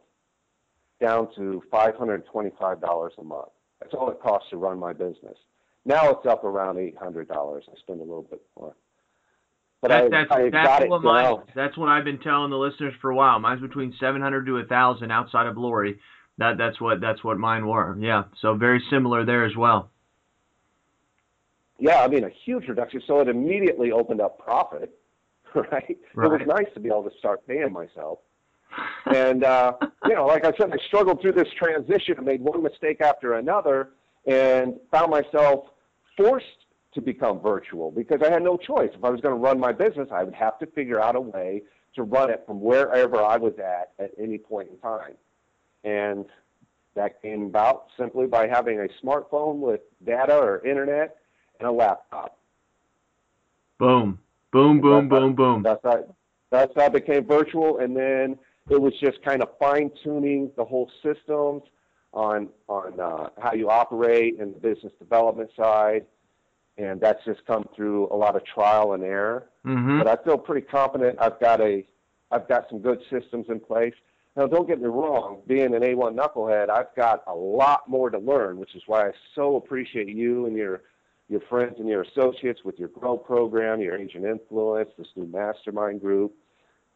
down 1.00 1.28
to 1.37 1.62
$525 1.73 3.11
a 3.19 3.23
month. 3.23 3.49
That's 3.81 3.95
all 3.95 4.11
it 4.11 4.21
costs 4.21 4.50
to 4.50 4.57
run 4.57 4.78
my 4.78 4.93
business. 4.93 5.37
Now 5.85 6.11
it's 6.11 6.26
up 6.26 6.45
around 6.45 6.76
$800. 6.76 7.26
I 7.31 7.78
spend 7.78 8.00
a 8.00 8.05
little 8.05 8.26
bit 8.28 8.43
more. 8.59 8.75
But 9.81 9.88
That- 9.88 10.05
I, 10.05 10.09
that's 10.09 10.31
I 10.33 10.50
that's 10.50 10.90
what 10.90 11.02
down. 11.05 11.45
That's 11.55 11.76
what 11.76 11.88
I've 11.88 12.05
been 12.05 12.19
telling 12.19 12.50
the 12.50 12.57
listeners 12.57 12.95
for 13.00 13.11
a 13.11 13.14
while. 13.14 13.38
Mine's 13.38 13.61
between 13.61 13.95
seven 14.00 14.21
hundred 14.21 14.47
to 14.47 14.57
a 14.57 14.64
thousand 14.64 15.12
outside 15.12 15.47
of 15.47 15.57
Lori. 15.57 16.00
That 16.38 16.59
that's 16.59 16.81
what 16.81 17.00
that's 17.00 17.23
what 17.23 17.38
mine 17.38 17.64
were. 17.64 17.97
Yeah. 18.00 18.25
So 18.43 18.55
very 18.55 18.83
similar 18.90 19.25
there 19.25 19.45
as 19.45 19.55
well. 19.57 19.90
Yeah, 21.78 22.00
I 22.02 22.09
mean, 22.09 22.25
a 22.25 22.31
huge 22.45 22.67
reduction. 22.67 23.00
So 23.07 23.21
it 23.21 23.28
immediately 23.28 23.93
opened 23.93 24.21
up 24.21 24.40
profit, 24.40 24.99
right? 25.73 25.90
It 25.90 25.99
was 26.14 26.40
nice 26.47 26.73
to 26.75 26.81
be 26.81 26.88
able 26.88 27.05
to 27.05 27.17
start 27.19 27.47
paying 27.47 27.73
myself. 27.73 28.19
and 29.07 29.45
uh, 29.45 29.73
you 30.05 30.14
know, 30.14 30.26
like 30.26 30.45
I 30.45 30.52
said, 30.59 30.71
I 30.73 30.76
struggled 30.87 31.21
through 31.21 31.33
this 31.33 31.49
transition 31.57 32.14
and 32.19 32.26
made 32.26 32.40
one 32.40 32.62
mistake 32.62 33.00
after 33.00 33.35
another, 33.35 33.90
and 34.26 34.75
found 34.90 35.11
myself 35.11 35.67
forced 36.17 36.47
to 36.95 37.00
become 37.00 37.40
virtual 37.40 37.90
because 37.90 38.21
I 38.23 38.31
had 38.31 38.43
no 38.43 38.57
choice. 38.57 38.90
If 38.95 39.05
I 39.05 39.11
was 39.11 39.21
going 39.21 39.35
to 39.35 39.40
run 39.40 39.59
my 39.59 39.73
business, 39.73 40.09
I 40.12 40.25
would 40.25 40.35
have 40.35 40.59
to 40.59 40.67
figure 40.67 41.00
out 41.00 41.17
a 41.17 41.21
way 41.21 41.62
to 41.95 42.02
run 42.02 42.31
it 42.31 42.43
from 42.47 42.61
wherever 42.61 43.23
I 43.23 43.37
was 43.37 43.55
at 43.59 43.93
at 43.99 44.11
any 44.19 44.38
point 44.38 44.69
in 44.71 44.78
time. 44.78 45.14
And 45.85 46.26
that 46.95 47.23
came 47.23 47.45
about 47.45 47.87
simply 47.99 48.26
by 48.26 48.49
having 48.49 48.81
a 48.81 49.07
smartphone 49.07 49.57
with 49.57 49.81
data 50.05 50.37
or 50.37 50.64
internet 50.67 51.17
and 51.59 51.69
a 51.69 51.73
laptop. 51.73 52.38
Boom. 53.78 54.19
Boom, 54.52 54.81
boom, 54.81 55.09
boom, 55.09 55.35
boom. 55.35 55.62
That's 55.62 55.81
how, 55.83 56.05
that's 56.50 56.73
how 56.76 56.87
it 56.87 56.93
became 56.93 57.26
virtual. 57.26 57.78
And 57.78 57.97
then 57.97 58.38
it 58.71 58.81
was 58.81 58.93
just 59.00 59.23
kind 59.23 59.43
of 59.43 59.49
fine 59.59 59.90
tuning 60.02 60.50
the 60.57 60.64
whole 60.64 60.90
systems 61.02 61.62
on 62.12 62.49
on 62.69 62.99
uh, 62.99 63.28
how 63.38 63.52
you 63.52 63.69
operate 63.69 64.38
in 64.38 64.52
the 64.52 64.59
business 64.59 64.93
development 64.99 65.50
side, 65.57 66.07
and 66.78 67.00
that's 67.00 67.23
just 67.25 67.45
come 67.47 67.69
through 67.76 68.09
a 68.11 68.17
lot 68.17 68.35
of 68.35 68.45
trial 68.45 68.95
and 68.95 69.02
error. 69.05 69.49
Mm-hmm. 69.67 69.99
But 69.99 70.07
I 70.09 70.23
feel 70.25 70.38
pretty 70.38 70.67
confident. 70.67 71.19
I've 71.21 71.38
got 71.40 71.61
a 71.61 71.85
I've 72.31 72.49
got 72.49 72.69
some 72.71 72.81
good 72.81 73.00
systems 73.11 73.47
in 73.49 73.61
place. 73.61 73.95
Now, 74.37 74.47
don't 74.47 74.69
get 74.69 74.81
me 74.81 74.87
wrong. 74.87 75.40
Being 75.49 75.75
an 75.75 75.83
A1 75.83 76.14
knucklehead, 76.14 76.71
I've 76.71 76.95
got 76.95 77.25
a 77.26 77.35
lot 77.35 77.88
more 77.88 78.09
to 78.09 78.19
learn, 78.19 78.59
which 78.59 78.76
is 78.76 78.83
why 78.87 79.09
I 79.09 79.11
so 79.35 79.57
appreciate 79.57 80.09
you 80.09 80.47
and 80.47 80.57
your 80.57 80.83
your 81.28 81.40
friends 81.49 81.75
and 81.78 81.88
your 81.88 82.02
associates 82.02 82.61
with 82.64 82.78
your 82.78 82.88
Grow 82.88 83.16
program, 83.16 83.80
your 83.80 83.97
Agent 83.97 84.25
Influence, 84.25 84.90
this 84.97 85.08
new 85.14 85.26
mastermind 85.26 86.00
group. 86.00 86.35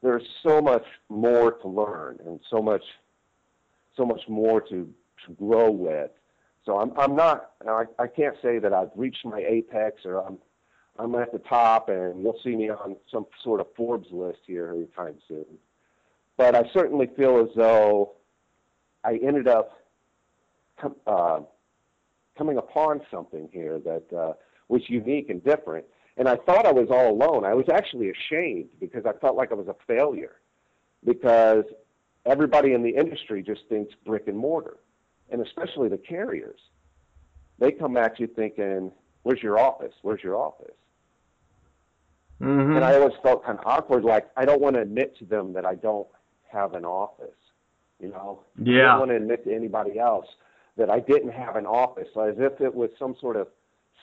There's 0.03 0.27
so 0.43 0.61
much 0.61 0.85
more 1.09 1.53
to 1.53 1.69
learn 1.69 2.19
and 2.27 2.41
so 2.51 2.61
much 2.61 2.83
so 3.97 4.07
much 4.07 4.23
more 4.29 4.61
to 4.61 4.93
to 5.27 5.33
grow 5.35 5.71
with. 5.71 6.11
So 6.65 6.79
I'm 6.79 6.93
I'm 6.99 7.15
not 7.15 7.51
I, 7.67 7.85
I 7.99 8.07
can't 8.07 8.37
say 8.43 8.59
that 8.59 8.73
I've 8.73 8.91
reached 8.97 9.25
my 9.25 9.45
apex 9.47 10.05
or 10.05 10.19
I'm 10.27 10.39
I'm 10.99 11.15
at 11.15 11.33
the 11.33 11.39
top 11.39 11.89
and 11.89 12.23
you'll 12.23 12.41
see 12.43 12.57
me 12.57 12.71
on 12.71 12.97
some 13.11 13.27
sort 13.45 13.61
of 13.61 13.67
Forbes 13.77 14.09
list 14.11 14.41
here 14.47 14.73
anytime 14.75 15.17
soon. 15.29 15.47
But 16.37 16.55
I 16.55 16.63
certainly 16.73 17.09
feel 17.17 17.39
as 17.39 17.55
though 17.55 18.13
I 19.05 19.19
ended 19.23 19.47
up 19.47 19.79
uh, 21.07 21.41
coming 22.37 22.59
upon 22.59 23.01
something 23.11 23.49
here 23.53 23.79
that 23.81 24.17
uh, 24.17 24.33
was 24.69 24.83
unique 24.89 25.31
and 25.31 25.43
different. 25.45 25.85
And 26.17 26.29
I 26.29 26.37
thought 26.37 26.67
I 26.67 26.73
was 26.73 26.89
all 26.91 27.11
alone. 27.11 27.45
I 27.45 27.55
was 27.55 27.67
actually 27.73 28.11
ashamed 28.11 28.69
because 28.81 29.05
I 29.07 29.13
felt 29.21 29.37
like 29.37 29.51
I 29.51 29.55
was 29.55 29.69
a 29.69 29.77
failure 29.87 30.37
because 31.05 31.65
everybody 32.27 32.75
in 32.75 32.83
the 32.83 32.91
industry 32.91 33.43
just 33.43 33.63
thinks 33.69 33.95
brick 34.05 34.29
and 34.29 34.37
mortar 34.37 34.77
and 35.33 35.41
especially 35.41 35.89
the 35.89 35.99
carriers, 35.99 36.61
they 37.59 37.73
come 37.73 37.97
at 37.97 38.21
you 38.21 38.29
thinking, 38.29 38.93
"Where's 39.23 39.43
your 39.43 39.59
office? 39.59 39.95
Where's 40.03 40.23
your 40.23 40.37
office?" 40.37 40.77
Mm-hmm. 42.41 42.77
And 42.77 42.85
I 42.85 42.95
always 42.95 43.15
felt 43.23 43.45
kind 43.45 43.59
of 43.59 43.67
awkward, 43.67 44.05
like 44.05 44.29
I 44.37 44.45
don't 44.45 44.61
want 44.61 44.77
to 44.77 44.83
admit 44.83 45.17
to 45.19 45.25
them 45.25 45.53
that 45.55 45.65
I 45.65 45.75
don't 45.75 46.07
have 46.53 46.75
an 46.75 46.85
office. 46.85 47.29
You 47.99 48.09
know, 48.09 48.43
yeah. 48.63 48.83
I 48.83 48.83
don't 48.91 48.99
want 49.01 49.11
to 49.13 49.17
admit 49.17 49.45
to 49.45 49.55
anybody 49.55 49.99
else 49.99 50.27
that 50.77 50.91
I 50.91 51.01
didn't 51.01 51.33
have 51.33 51.57
an 51.57 51.67
office, 51.67 52.09
as 52.17 52.35
if 52.39 52.61
it 52.61 52.75
was 52.75 52.91
some 52.99 53.15
sort 53.21 53.37
of 53.37 53.49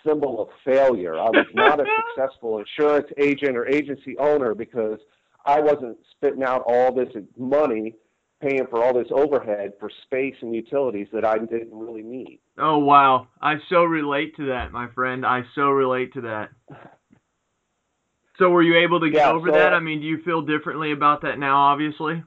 symbol 0.06 0.42
of 0.42 0.50
failure. 0.64 1.18
I 1.18 1.30
was 1.30 1.48
not 1.54 1.80
a 1.80 1.86
successful 2.16 2.60
insurance 2.60 3.08
agent 3.18 3.58
or 3.58 3.68
agency 3.68 4.18
owner 4.18 4.54
because 4.56 5.00
I 5.46 5.60
wasn't 5.60 5.98
spitting 6.12 6.44
out 6.44 6.64
all 6.68 6.94
this 6.94 7.10
money 7.38 7.96
paying 8.42 8.66
for 8.70 8.84
all 8.84 8.94
this 8.94 9.12
overhead 9.12 9.74
for 9.80 9.90
space 10.06 10.36
and 10.42 10.56
utilities 10.56 11.08
that 11.12 11.26
I 11.26 11.38
didn't 11.38 11.74
really 11.74 12.04
need. 12.04 12.40
Oh 12.58 12.78
wow, 12.78 13.28
I 13.42 13.56
so 13.70 13.84
relate 13.84 14.36
to 14.38 14.48
that, 14.48 14.72
my 14.72 14.88
friend. 14.96 15.26
I 15.26 15.42
so 15.56 15.70
relate 15.70 16.14
to 16.14 16.22
that. 16.22 16.50
So 18.38 18.50
were 18.50 18.64
you 18.64 18.78
able 18.78 19.02
to 19.02 19.10
get 19.10 19.18
yeah, 19.18 19.32
over 19.32 19.50
so, 19.50 19.54
that? 19.54 19.74
I 19.74 19.82
mean, 19.82 20.00
do 20.00 20.08
you 20.08 20.22
feel 20.24 20.42
differently 20.42 20.94
about 20.94 21.24
that 21.24 21.38
now? 21.38 21.58
Obviously. 21.58 22.24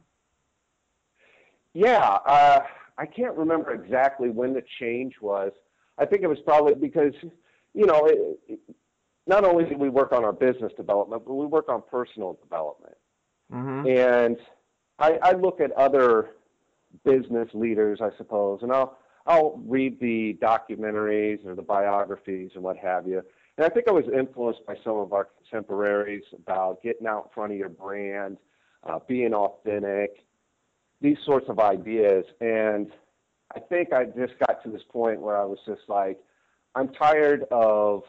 Yeah, 1.72 2.18
uh, 2.26 2.60
I 2.98 3.06
can't 3.06 3.36
remember 3.36 3.72
exactly 3.72 4.30
when 4.30 4.52
the 4.52 4.62
change 4.80 5.14
was. 5.20 5.52
I 5.98 6.06
think 6.06 6.22
it 6.22 6.28
was 6.28 6.38
probably 6.44 6.74
because, 6.74 7.14
you 7.74 7.86
know, 7.86 8.06
it, 8.06 8.38
it, 8.48 8.60
not 9.26 9.44
only 9.44 9.64
do 9.64 9.76
we 9.76 9.88
work 9.88 10.12
on 10.12 10.24
our 10.24 10.32
business 10.32 10.72
development, 10.76 11.24
but 11.26 11.34
we 11.34 11.46
work 11.46 11.68
on 11.68 11.82
personal 11.90 12.38
development. 12.42 12.96
Mm-hmm. 13.52 13.88
And 13.88 14.36
I, 14.98 15.18
I 15.22 15.32
look 15.32 15.60
at 15.60 15.72
other 15.72 16.30
business 17.04 17.48
leaders, 17.54 18.00
I 18.02 18.10
suppose, 18.16 18.60
and 18.62 18.72
I'll 18.72 18.98
I'll 19.26 19.62
read 19.64 20.00
the 20.00 20.36
documentaries 20.42 21.46
or 21.46 21.54
the 21.54 21.62
biographies 21.62 22.50
and 22.54 22.64
what 22.64 22.76
have 22.78 23.06
you. 23.06 23.22
And 23.56 23.64
I 23.64 23.68
think 23.68 23.86
I 23.86 23.92
was 23.92 24.04
influenced 24.12 24.66
by 24.66 24.74
some 24.82 24.96
of 24.96 25.12
our 25.12 25.28
contemporaries 25.38 26.24
about 26.34 26.82
getting 26.82 27.06
out 27.06 27.26
in 27.26 27.30
front 27.32 27.52
of 27.52 27.58
your 27.58 27.68
brand, 27.68 28.38
uh, 28.82 28.98
being 29.06 29.32
authentic, 29.32 30.24
these 31.02 31.18
sorts 31.26 31.48
of 31.48 31.58
ideas. 31.58 32.24
And 32.40 32.90
I 33.54 33.60
think 33.60 33.92
I 33.92 34.04
just 34.04 34.38
got 34.46 34.62
to 34.62 34.70
this 34.70 34.82
point 34.90 35.20
where 35.20 35.36
I 35.36 35.44
was 35.44 35.58
just 35.66 35.82
like, 35.88 36.18
I'm 36.74 36.88
tired 36.88 37.44
of 37.50 38.02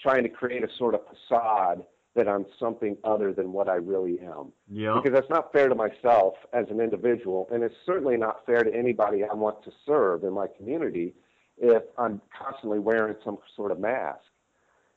trying 0.00 0.22
to 0.22 0.28
create 0.28 0.62
a 0.62 0.68
sort 0.78 0.94
of 0.94 1.00
facade 1.08 1.84
that 2.14 2.28
I'm 2.28 2.46
something 2.58 2.96
other 3.04 3.32
than 3.32 3.52
what 3.52 3.68
I 3.68 3.74
really 3.74 4.18
am. 4.20 4.52
Yeah. 4.68 5.00
Because 5.02 5.18
that's 5.18 5.30
not 5.30 5.52
fair 5.52 5.68
to 5.68 5.74
myself 5.74 6.34
as 6.52 6.66
an 6.70 6.80
individual, 6.80 7.48
and 7.52 7.62
it's 7.62 7.74
certainly 7.86 8.16
not 8.16 8.44
fair 8.46 8.62
to 8.62 8.74
anybody 8.74 9.22
I 9.24 9.34
want 9.34 9.62
to 9.64 9.70
serve 9.86 10.24
in 10.24 10.32
my 10.32 10.46
community 10.56 11.14
if 11.58 11.82
I'm 11.96 12.20
constantly 12.36 12.78
wearing 12.78 13.16
some 13.24 13.38
sort 13.56 13.72
of 13.72 13.80
mask. 13.80 14.20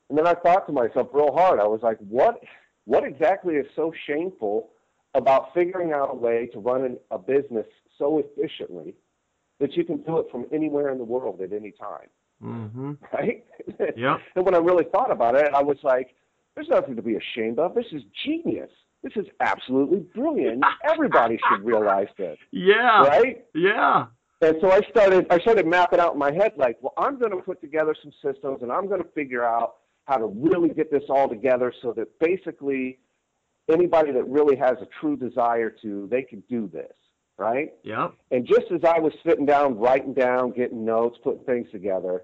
And 0.08 0.18
then 0.18 0.26
I 0.26 0.34
thought 0.34 0.66
to 0.66 0.72
myself 0.72 1.08
real 1.12 1.32
hard. 1.32 1.58
I 1.58 1.66
was 1.66 1.80
like, 1.82 1.98
what 1.98 2.40
what 2.84 3.04
exactly 3.04 3.54
is 3.54 3.66
so 3.76 3.92
shameful 4.06 4.70
about 5.14 5.52
figuring 5.54 5.92
out 5.92 6.10
a 6.10 6.14
way 6.14 6.48
to 6.52 6.58
run 6.58 6.96
a 7.10 7.18
business 7.18 7.66
so 7.98 8.18
efficiently 8.18 8.94
that 9.60 9.74
you 9.76 9.84
can 9.84 9.98
do 10.02 10.18
it 10.18 10.26
from 10.30 10.46
anywhere 10.52 10.90
in 10.90 10.98
the 10.98 11.04
world 11.04 11.40
at 11.40 11.52
any 11.52 11.72
time? 11.72 12.08
Mm-hmm. 12.42 12.92
Right? 13.12 13.44
Yeah. 13.96 14.16
and 14.34 14.44
when 14.44 14.54
I 14.54 14.58
really 14.58 14.84
thought 14.92 15.10
about 15.10 15.36
it, 15.36 15.52
I 15.54 15.62
was 15.62 15.78
like, 15.82 16.14
there's 16.54 16.68
nothing 16.68 16.96
to 16.96 17.02
be 17.02 17.16
ashamed 17.16 17.58
of. 17.58 17.74
This 17.74 17.86
is 17.92 18.02
genius. 18.24 18.70
This 19.02 19.12
is 19.16 19.26
absolutely 19.40 20.00
brilliant. 20.14 20.62
Everybody 20.90 21.38
should 21.48 21.64
realize 21.64 22.08
this. 22.18 22.38
Yeah. 22.50 23.02
Right? 23.02 23.44
Yeah. 23.54 24.06
And 24.40 24.56
so 24.60 24.72
I 24.72 24.80
started 24.90 25.26
I 25.30 25.38
started 25.38 25.66
mapping 25.66 26.00
out 26.00 26.14
in 26.14 26.18
my 26.18 26.32
head 26.32 26.52
like, 26.56 26.76
well, 26.82 26.94
I'm 26.98 27.18
going 27.18 27.30
to 27.30 27.38
put 27.38 27.60
together 27.60 27.94
some 28.02 28.12
systems 28.24 28.62
and 28.62 28.72
I'm 28.72 28.88
going 28.88 29.02
to 29.02 29.08
figure 29.10 29.44
out 29.44 29.76
how 30.06 30.16
to 30.16 30.26
really 30.26 30.70
get 30.70 30.90
this 30.90 31.04
all 31.08 31.28
together 31.28 31.72
so 31.80 31.92
that 31.92 32.18
basically 32.18 32.98
anybody 33.72 34.12
that 34.12 34.24
really 34.28 34.56
has 34.56 34.76
a 34.80 34.86
true 35.00 35.16
desire 35.16 35.70
to, 35.82 36.08
they 36.10 36.22
can 36.22 36.42
do 36.48 36.68
this, 36.72 36.92
right? 37.38 37.72
Yeah. 37.82 38.08
And 38.30 38.46
just 38.46 38.70
as 38.72 38.80
I 38.84 38.98
was 38.98 39.12
sitting 39.26 39.46
down, 39.46 39.78
writing 39.78 40.14
down, 40.14 40.52
getting 40.52 40.84
notes, 40.84 41.18
putting 41.22 41.44
things 41.44 41.68
together, 41.72 42.22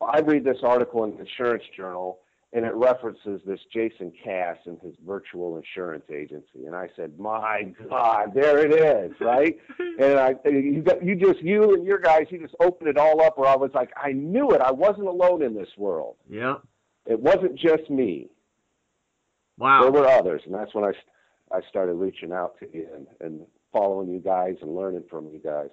I 0.00 0.20
read 0.20 0.44
this 0.44 0.58
article 0.62 1.04
in 1.04 1.12
the 1.12 1.20
Insurance 1.20 1.64
Journal 1.76 2.20
and 2.52 2.64
it 2.64 2.74
references 2.74 3.40
this 3.46 3.60
Jason 3.72 4.12
Cass 4.24 4.56
and 4.64 4.78
his 4.80 4.94
virtual 5.06 5.58
insurance 5.58 6.04
agency. 6.10 6.64
And 6.66 6.74
I 6.74 6.88
said, 6.96 7.18
"My 7.18 7.74
God, 7.88 8.32
there 8.34 8.58
it 8.64 8.72
is, 8.72 9.12
right?" 9.20 9.58
and 9.78 10.18
I, 10.18 10.34
you, 10.46 10.82
got, 10.82 11.04
you 11.04 11.14
just, 11.14 11.42
you 11.42 11.74
and 11.74 11.84
your 11.84 11.98
guys, 11.98 12.26
you 12.30 12.38
just 12.38 12.54
opened 12.60 12.88
it 12.88 12.96
all 12.96 13.22
up. 13.22 13.38
Where 13.38 13.48
I 13.48 13.56
was 13.56 13.70
like, 13.74 13.90
I 14.02 14.12
knew 14.12 14.50
it. 14.52 14.62
I 14.62 14.72
wasn't 14.72 15.08
alone 15.08 15.42
in 15.42 15.54
this 15.54 15.68
world. 15.76 16.16
Yeah. 16.28 16.56
It 17.04 17.20
wasn't 17.20 17.56
just 17.56 17.90
me. 17.90 18.30
Wow. 19.58 19.82
There 19.82 19.92
were 19.92 20.08
others, 20.08 20.42
and 20.46 20.54
that's 20.54 20.74
when 20.74 20.84
I, 20.84 20.92
I 21.54 21.60
started 21.68 21.94
reaching 21.94 22.32
out 22.32 22.58
to 22.60 22.66
you 22.72 22.86
and, 22.94 23.06
and 23.20 23.46
following 23.72 24.08
you 24.08 24.20
guys 24.20 24.54
and 24.62 24.74
learning 24.74 25.04
from 25.10 25.28
you 25.32 25.40
guys. 25.40 25.70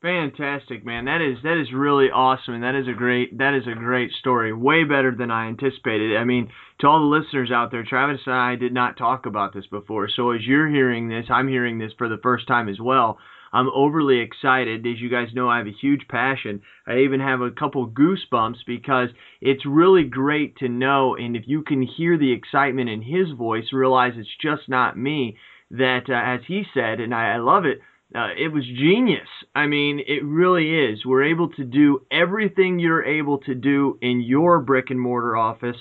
Fantastic, 0.00 0.86
man. 0.86 1.06
That 1.06 1.20
is 1.20 1.42
that 1.42 1.60
is 1.60 1.72
really 1.74 2.06
awesome, 2.06 2.54
and 2.54 2.62
that 2.62 2.76
is 2.76 2.86
a 2.86 2.92
great 2.92 3.36
that 3.38 3.54
is 3.54 3.66
a 3.66 3.74
great 3.74 4.12
story. 4.12 4.52
Way 4.52 4.84
better 4.84 5.12
than 5.12 5.32
I 5.32 5.48
anticipated. 5.48 6.16
I 6.16 6.22
mean, 6.22 6.50
to 6.80 6.86
all 6.86 7.00
the 7.00 7.16
listeners 7.18 7.50
out 7.50 7.72
there, 7.72 7.82
Travis 7.82 8.20
and 8.24 8.34
I 8.34 8.54
did 8.54 8.72
not 8.72 8.96
talk 8.96 9.26
about 9.26 9.52
this 9.52 9.66
before. 9.66 10.08
So 10.08 10.30
as 10.30 10.42
you're 10.46 10.68
hearing 10.68 11.08
this, 11.08 11.26
I'm 11.28 11.48
hearing 11.48 11.78
this 11.78 11.92
for 11.98 12.08
the 12.08 12.20
first 12.22 12.46
time 12.46 12.68
as 12.68 12.78
well. 12.80 13.18
I'm 13.52 13.68
overly 13.74 14.20
excited. 14.20 14.86
As 14.86 15.00
you 15.00 15.08
guys 15.08 15.28
know, 15.34 15.48
I 15.48 15.58
have 15.58 15.66
a 15.66 15.80
huge 15.80 16.06
passion. 16.08 16.62
I 16.86 16.98
even 16.98 17.20
have 17.20 17.40
a 17.40 17.50
couple 17.50 17.88
goosebumps 17.90 18.58
because 18.66 19.08
it's 19.40 19.64
really 19.66 20.04
great 20.04 20.56
to 20.58 20.68
know, 20.68 21.16
and 21.16 21.36
if 21.36 21.44
you 21.46 21.62
can 21.62 21.82
hear 21.82 22.18
the 22.18 22.32
excitement 22.32 22.90
in 22.90 23.02
his 23.02 23.30
voice, 23.36 23.72
realize 23.72 24.12
it's 24.16 24.28
just 24.40 24.68
not 24.68 24.98
me. 24.98 25.36
That, 25.70 26.04
uh, 26.08 26.14
as 26.14 26.40
he 26.48 26.64
said, 26.72 26.98
and 26.98 27.14
I, 27.14 27.34
I 27.34 27.36
love 27.38 27.66
it 27.66 27.80
uh, 28.14 28.28
it 28.38 28.48
was 28.48 28.64
genius. 28.64 29.28
I 29.54 29.66
mean, 29.66 30.00
it 30.06 30.24
really 30.24 30.74
is. 30.74 31.04
We're 31.04 31.24
able 31.24 31.50
to 31.50 31.64
do 31.64 32.06
everything 32.10 32.78
you're 32.78 33.04
able 33.04 33.38
to 33.38 33.54
do 33.54 33.98
in 34.00 34.22
your 34.22 34.60
brick 34.60 34.86
and 34.90 35.00
mortar 35.00 35.36
office, 35.36 35.76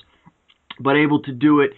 but 0.80 0.98
able 0.98 1.22
to 1.24 1.32
do 1.32 1.62
it 1.62 1.72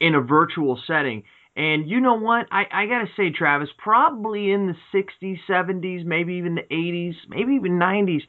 in 0.00 0.14
a 0.14 0.20
virtual 0.20 0.80
setting. 0.86 1.24
And 1.60 1.90
you 1.90 2.00
know 2.00 2.14
what? 2.14 2.46
I, 2.50 2.64
I 2.72 2.86
got 2.86 3.00
to 3.00 3.08
say, 3.18 3.28
Travis, 3.28 3.68
probably 3.76 4.50
in 4.50 4.66
the 4.66 4.76
60s, 4.98 5.40
70s, 5.46 6.06
maybe 6.06 6.36
even 6.36 6.54
the 6.54 6.62
80s, 6.62 7.12
maybe 7.28 7.52
even 7.52 7.72
90s, 7.72 8.22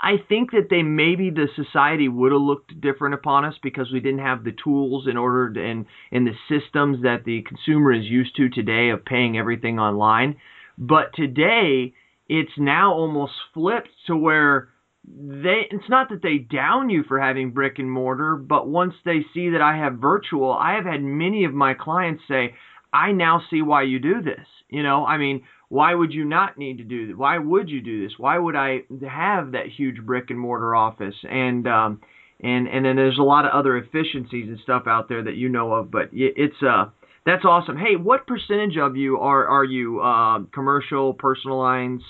I 0.00 0.12
think 0.26 0.52
that 0.52 0.68
they 0.70 0.82
maybe 0.82 1.28
the 1.28 1.48
society 1.54 2.08
would 2.08 2.32
have 2.32 2.40
looked 2.40 2.80
different 2.80 3.14
upon 3.14 3.44
us 3.44 3.56
because 3.62 3.92
we 3.92 4.00
didn't 4.00 4.20
have 4.20 4.42
the 4.42 4.54
tools 4.64 5.06
in 5.06 5.18
order 5.18 5.52
to, 5.52 5.62
and 5.62 5.84
and 6.12 6.26
the 6.26 6.32
systems 6.48 7.02
that 7.02 7.24
the 7.26 7.42
consumer 7.42 7.92
is 7.92 8.06
used 8.06 8.34
to 8.36 8.48
today 8.48 8.88
of 8.88 9.04
paying 9.04 9.36
everything 9.36 9.78
online. 9.78 10.36
But 10.78 11.14
today, 11.14 11.92
it's 12.26 12.56
now 12.56 12.94
almost 12.94 13.34
flipped 13.52 13.90
to 14.06 14.16
where 14.16 14.70
they 15.04 15.66
it's 15.70 15.90
not 15.90 16.08
that 16.08 16.22
they 16.22 16.38
down 16.38 16.88
you 16.88 17.02
for 17.02 17.20
having 17.20 17.50
brick 17.50 17.78
and 17.78 17.90
mortar, 17.90 18.36
but 18.36 18.66
once 18.66 18.94
they 19.04 19.26
see 19.34 19.50
that 19.50 19.60
I 19.60 19.76
have 19.76 19.94
virtual, 19.98 20.52
I 20.52 20.74
have 20.76 20.86
had 20.86 21.02
many 21.02 21.44
of 21.44 21.52
my 21.52 21.74
clients 21.74 22.22
say, 22.28 22.54
"I 22.92 23.12
now 23.12 23.42
see 23.50 23.62
why 23.62 23.82
you 23.82 23.98
do 23.98 24.22
this." 24.22 24.46
You 24.68 24.82
know, 24.82 25.06
I 25.06 25.16
mean, 25.16 25.42
why 25.68 25.94
would 25.94 26.12
you 26.12 26.24
not 26.24 26.58
need 26.58 26.78
to 26.78 26.84
do 26.84 27.08
that? 27.08 27.16
Why 27.16 27.38
would 27.38 27.68
you 27.68 27.80
do 27.80 28.02
this? 28.04 28.18
Why 28.18 28.38
would 28.38 28.56
I 28.56 28.82
have 29.08 29.52
that 29.52 29.66
huge 29.68 30.04
brick 30.04 30.30
and 30.30 30.38
mortar 30.38 30.74
office? 30.74 31.14
And 31.28 31.66
um 31.66 32.00
and 32.40 32.68
and 32.68 32.84
then 32.84 32.96
there's 32.96 33.18
a 33.18 33.22
lot 33.22 33.44
of 33.44 33.52
other 33.52 33.76
efficiencies 33.76 34.48
and 34.48 34.58
stuff 34.60 34.84
out 34.86 35.08
there 35.08 35.22
that 35.22 35.34
you 35.34 35.48
know 35.48 35.72
of, 35.72 35.90
but 35.90 36.10
it's 36.12 36.62
uh 36.62 36.86
that's 37.28 37.44
awesome. 37.44 37.76
Hey, 37.76 37.96
what 37.96 38.26
percentage 38.26 38.78
of 38.78 38.96
you 38.96 39.18
are 39.18 39.46
are 39.46 39.64
you 39.64 40.00
uh, 40.00 40.40
commercial, 40.54 41.12
personal 41.12 41.58
lines, 41.58 42.00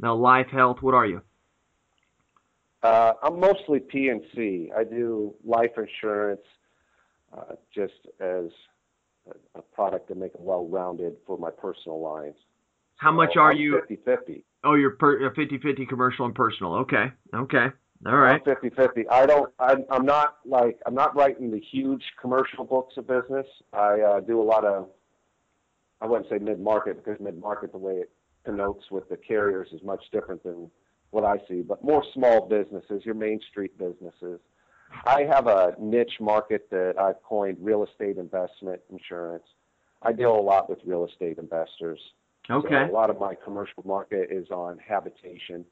now 0.00 0.16
life, 0.16 0.48
health? 0.50 0.78
What 0.80 0.94
are 0.94 1.06
you? 1.06 1.22
Uh, 2.82 3.12
I'm 3.22 3.38
mostly 3.38 3.78
P&C. 3.78 4.72
I 4.76 4.82
do 4.82 5.34
life 5.44 5.70
insurance 5.76 6.40
uh, 7.36 7.54
just 7.72 7.94
as 8.20 8.46
a, 9.28 9.58
a, 9.58 9.62
product 9.62 10.08
to 10.08 10.14
make 10.14 10.34
it 10.34 10.40
well-rounded 10.40 11.16
for 11.26 11.38
my 11.38 11.50
personal 11.50 12.00
lines. 12.00 12.36
How 12.96 13.10
so 13.10 13.16
much 13.16 13.36
are 13.36 13.52
I'm 13.52 13.58
you? 13.58 13.80
50-50. 13.90 14.42
Oh, 14.64 14.74
you're 14.74 14.92
per, 14.92 15.30
50-50 15.30 15.82
uh, 15.82 15.88
commercial 15.88 16.26
and 16.26 16.34
personal. 16.34 16.74
Okay, 16.74 17.06
okay, 17.34 17.66
all 18.04 18.16
right. 18.16 18.44
50-50. 18.44 19.04
I 19.10 19.26
don't. 19.26 19.52
I'm, 19.58 19.84
I'm 19.90 20.04
not 20.04 20.38
like 20.44 20.78
I'm 20.86 20.94
not 20.94 21.16
writing 21.16 21.50
the 21.50 21.60
huge 21.60 22.02
commercial 22.20 22.64
books 22.64 22.94
of 22.96 23.06
business. 23.06 23.46
I 23.72 24.00
uh, 24.00 24.20
do 24.20 24.40
a 24.40 24.44
lot 24.44 24.64
of. 24.64 24.88
I 26.00 26.06
wouldn't 26.06 26.28
say 26.28 26.38
mid-market 26.38 27.02
because 27.02 27.18
mid-market, 27.20 27.72
the 27.72 27.78
way 27.78 27.94
it 27.94 28.10
connotes 28.44 28.90
with 28.90 29.08
the 29.08 29.16
carriers, 29.16 29.68
is 29.72 29.82
much 29.82 30.02
different 30.12 30.42
than 30.42 30.70
what 31.10 31.24
I 31.24 31.36
see, 31.48 31.62
but 31.62 31.82
more 31.82 32.04
small 32.12 32.46
businesses, 32.46 33.02
your 33.04 33.14
Main 33.14 33.40
Street 33.50 33.78
businesses. 33.78 34.40
I 35.04 35.22
have 35.22 35.46
a 35.46 35.74
niche 35.78 36.18
market 36.20 36.68
that 36.70 36.94
I've 36.98 37.22
coined 37.22 37.58
real 37.60 37.84
estate 37.84 38.18
investment 38.18 38.80
insurance. 38.90 39.44
I 40.02 40.12
deal 40.12 40.38
a 40.38 40.40
lot 40.40 40.68
with 40.68 40.78
real 40.84 41.06
estate 41.06 41.38
investors. 41.38 42.00
Okay. 42.50 42.68
So 42.68 42.92
a 42.92 42.94
lot 42.94 43.10
of 43.10 43.18
my 43.18 43.34
commercial 43.34 43.82
market 43.84 44.28
is 44.30 44.48
on 44.50 44.78
habitation, 44.78 45.64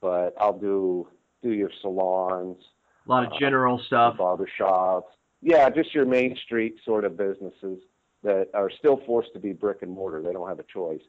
but 0.00 0.34
I'll 0.38 0.58
do 0.58 1.08
do 1.42 1.50
your 1.50 1.70
salons. 1.80 2.58
A 3.06 3.10
lot 3.10 3.26
of 3.26 3.32
uh, 3.32 3.38
general 3.40 3.80
uh, 3.80 3.86
stuff. 3.86 4.18
Barber 4.18 4.48
shops. 4.56 5.12
Yeah, 5.40 5.68
just 5.70 5.92
your 5.92 6.06
Main 6.06 6.36
Street 6.44 6.76
sort 6.84 7.04
of 7.04 7.16
businesses 7.16 7.80
that 8.22 8.48
are 8.54 8.70
still 8.78 9.00
forced 9.04 9.32
to 9.34 9.40
be 9.40 9.52
brick 9.52 9.78
and 9.82 9.90
mortar. 9.90 10.22
They 10.22 10.32
don't 10.32 10.48
have 10.48 10.60
a 10.60 10.64
choice. 10.72 11.00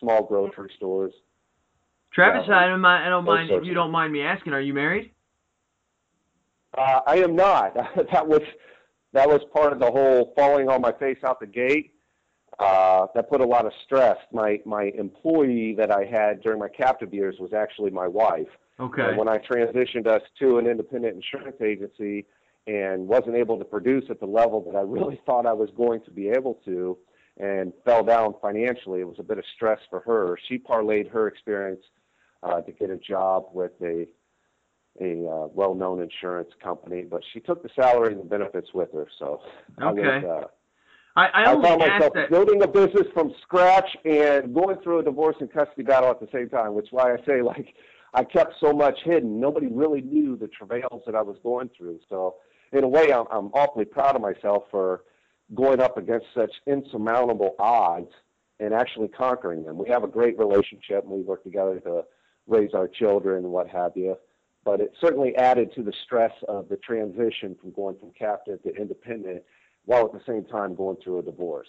Small 0.00 0.24
grocery 0.24 0.70
stores. 0.76 1.12
Travis, 2.12 2.48
I 2.50 2.66
don't 2.66 2.80
mind. 2.80 3.04
I 3.04 3.08
don't 3.08 3.24
mind 3.24 3.50
if 3.50 3.64
you 3.64 3.74
don't 3.74 3.92
mind 3.92 4.12
me 4.12 4.22
asking. 4.22 4.52
Are 4.52 4.60
you 4.60 4.74
married? 4.74 5.12
Uh, 6.76 7.00
I 7.06 7.16
am 7.18 7.34
not. 7.34 7.74
that 8.12 8.26
was 8.26 8.42
that 9.12 9.28
was 9.28 9.40
part 9.54 9.72
of 9.72 9.78
the 9.78 9.90
whole 9.90 10.32
falling 10.36 10.68
on 10.68 10.80
my 10.80 10.92
face 10.92 11.18
out 11.24 11.40
the 11.40 11.46
gate. 11.46 11.92
Uh, 12.58 13.06
that 13.14 13.28
put 13.28 13.40
a 13.40 13.46
lot 13.46 13.66
of 13.66 13.72
stress. 13.84 14.16
My 14.32 14.60
my 14.64 14.92
employee 14.96 15.74
that 15.78 15.90
I 15.90 16.04
had 16.04 16.42
during 16.42 16.58
my 16.58 16.68
captive 16.68 17.12
years 17.12 17.36
was 17.38 17.52
actually 17.52 17.90
my 17.90 18.06
wife. 18.06 18.48
Okay. 18.78 19.02
And 19.02 19.16
when 19.16 19.28
I 19.28 19.38
transitioned 19.38 20.06
us 20.06 20.22
to 20.38 20.58
an 20.58 20.66
independent 20.66 21.14
insurance 21.14 21.56
agency 21.62 22.26
and 22.66 23.06
wasn't 23.06 23.36
able 23.36 23.58
to 23.58 23.64
produce 23.64 24.04
at 24.10 24.20
the 24.20 24.26
level 24.26 24.60
that 24.70 24.76
I 24.76 24.82
really 24.82 25.20
thought 25.26 25.46
I 25.46 25.52
was 25.52 25.70
going 25.76 26.02
to 26.02 26.10
be 26.10 26.28
able 26.28 26.58
to, 26.64 26.98
and 27.38 27.72
fell 27.84 28.02
down 28.02 28.34
financially, 28.40 29.00
it 29.00 29.08
was 29.08 29.18
a 29.18 29.22
bit 29.22 29.38
of 29.38 29.44
stress 29.54 29.78
for 29.90 30.00
her. 30.00 30.38
She 30.48 30.58
parlayed 30.58 31.10
her 31.10 31.28
experience 31.28 31.82
uh, 32.42 32.60
to 32.62 32.72
get 32.72 32.90
a 32.90 32.96
job 32.96 33.44
with 33.52 33.72
a 33.82 34.06
a 35.00 35.28
uh, 35.28 35.46
well-known 35.52 36.02
insurance 36.02 36.50
company, 36.62 37.02
but 37.02 37.22
she 37.32 37.40
took 37.40 37.62
the 37.62 37.70
salary 37.74 38.12
and 38.12 38.20
the 38.20 38.24
benefits 38.24 38.68
with 38.74 38.92
her. 38.92 39.06
So 39.18 39.40
okay. 39.82 40.02
I, 40.02 40.18
was, 40.18 40.24
uh, 40.24 41.20
I, 41.20 41.26
I, 41.26 41.42
I 41.42 41.62
found 41.62 41.80
myself 41.80 42.12
that... 42.14 42.30
building 42.30 42.62
a 42.62 42.68
business 42.68 43.06
from 43.14 43.32
scratch 43.42 43.88
and 44.04 44.54
going 44.54 44.76
through 44.82 45.00
a 45.00 45.02
divorce 45.02 45.36
and 45.40 45.52
custody 45.52 45.82
battle 45.82 46.10
at 46.10 46.20
the 46.20 46.28
same 46.32 46.48
time, 46.48 46.74
which 46.74 46.86
is 46.86 46.92
why 46.92 47.12
I 47.12 47.16
say 47.26 47.42
like 47.42 47.74
I 48.14 48.24
kept 48.24 48.54
so 48.60 48.72
much 48.72 48.98
hidden. 49.04 49.40
Nobody 49.40 49.66
really 49.66 50.00
knew 50.00 50.36
the 50.36 50.48
travails 50.48 51.02
that 51.06 51.14
I 51.14 51.22
was 51.22 51.36
going 51.42 51.70
through. 51.76 52.00
So 52.08 52.36
in 52.72 52.84
a 52.84 52.88
way, 52.88 53.12
I'm, 53.12 53.26
I'm 53.30 53.46
awfully 53.48 53.84
proud 53.84 54.16
of 54.16 54.22
myself 54.22 54.64
for 54.70 55.02
going 55.54 55.80
up 55.80 55.96
against 55.96 56.26
such 56.34 56.50
insurmountable 56.66 57.54
odds 57.58 58.10
and 58.58 58.72
actually 58.72 59.08
conquering 59.08 59.64
them. 59.64 59.76
We 59.78 59.88
have 59.90 60.02
a 60.02 60.08
great 60.08 60.38
relationship 60.38 61.04
and 61.04 61.10
we 61.10 61.20
work 61.20 61.44
together 61.44 61.78
to 61.80 62.04
raise 62.46 62.70
our 62.74 62.88
children 62.88 63.44
and 63.44 63.52
what 63.52 63.68
have 63.68 63.92
you. 63.96 64.16
But 64.66 64.80
it 64.80 64.92
certainly 65.00 65.34
added 65.36 65.72
to 65.76 65.82
the 65.84 65.92
stress 66.04 66.32
of 66.48 66.68
the 66.68 66.76
transition 66.76 67.56
from 67.58 67.70
going 67.70 67.96
from 67.98 68.10
captive 68.18 68.60
to 68.64 68.74
independent 68.74 69.44
while 69.84 70.04
at 70.04 70.12
the 70.12 70.20
same 70.26 70.44
time 70.44 70.74
going 70.74 70.96
through 71.02 71.20
a 71.20 71.22
divorce. 71.22 71.68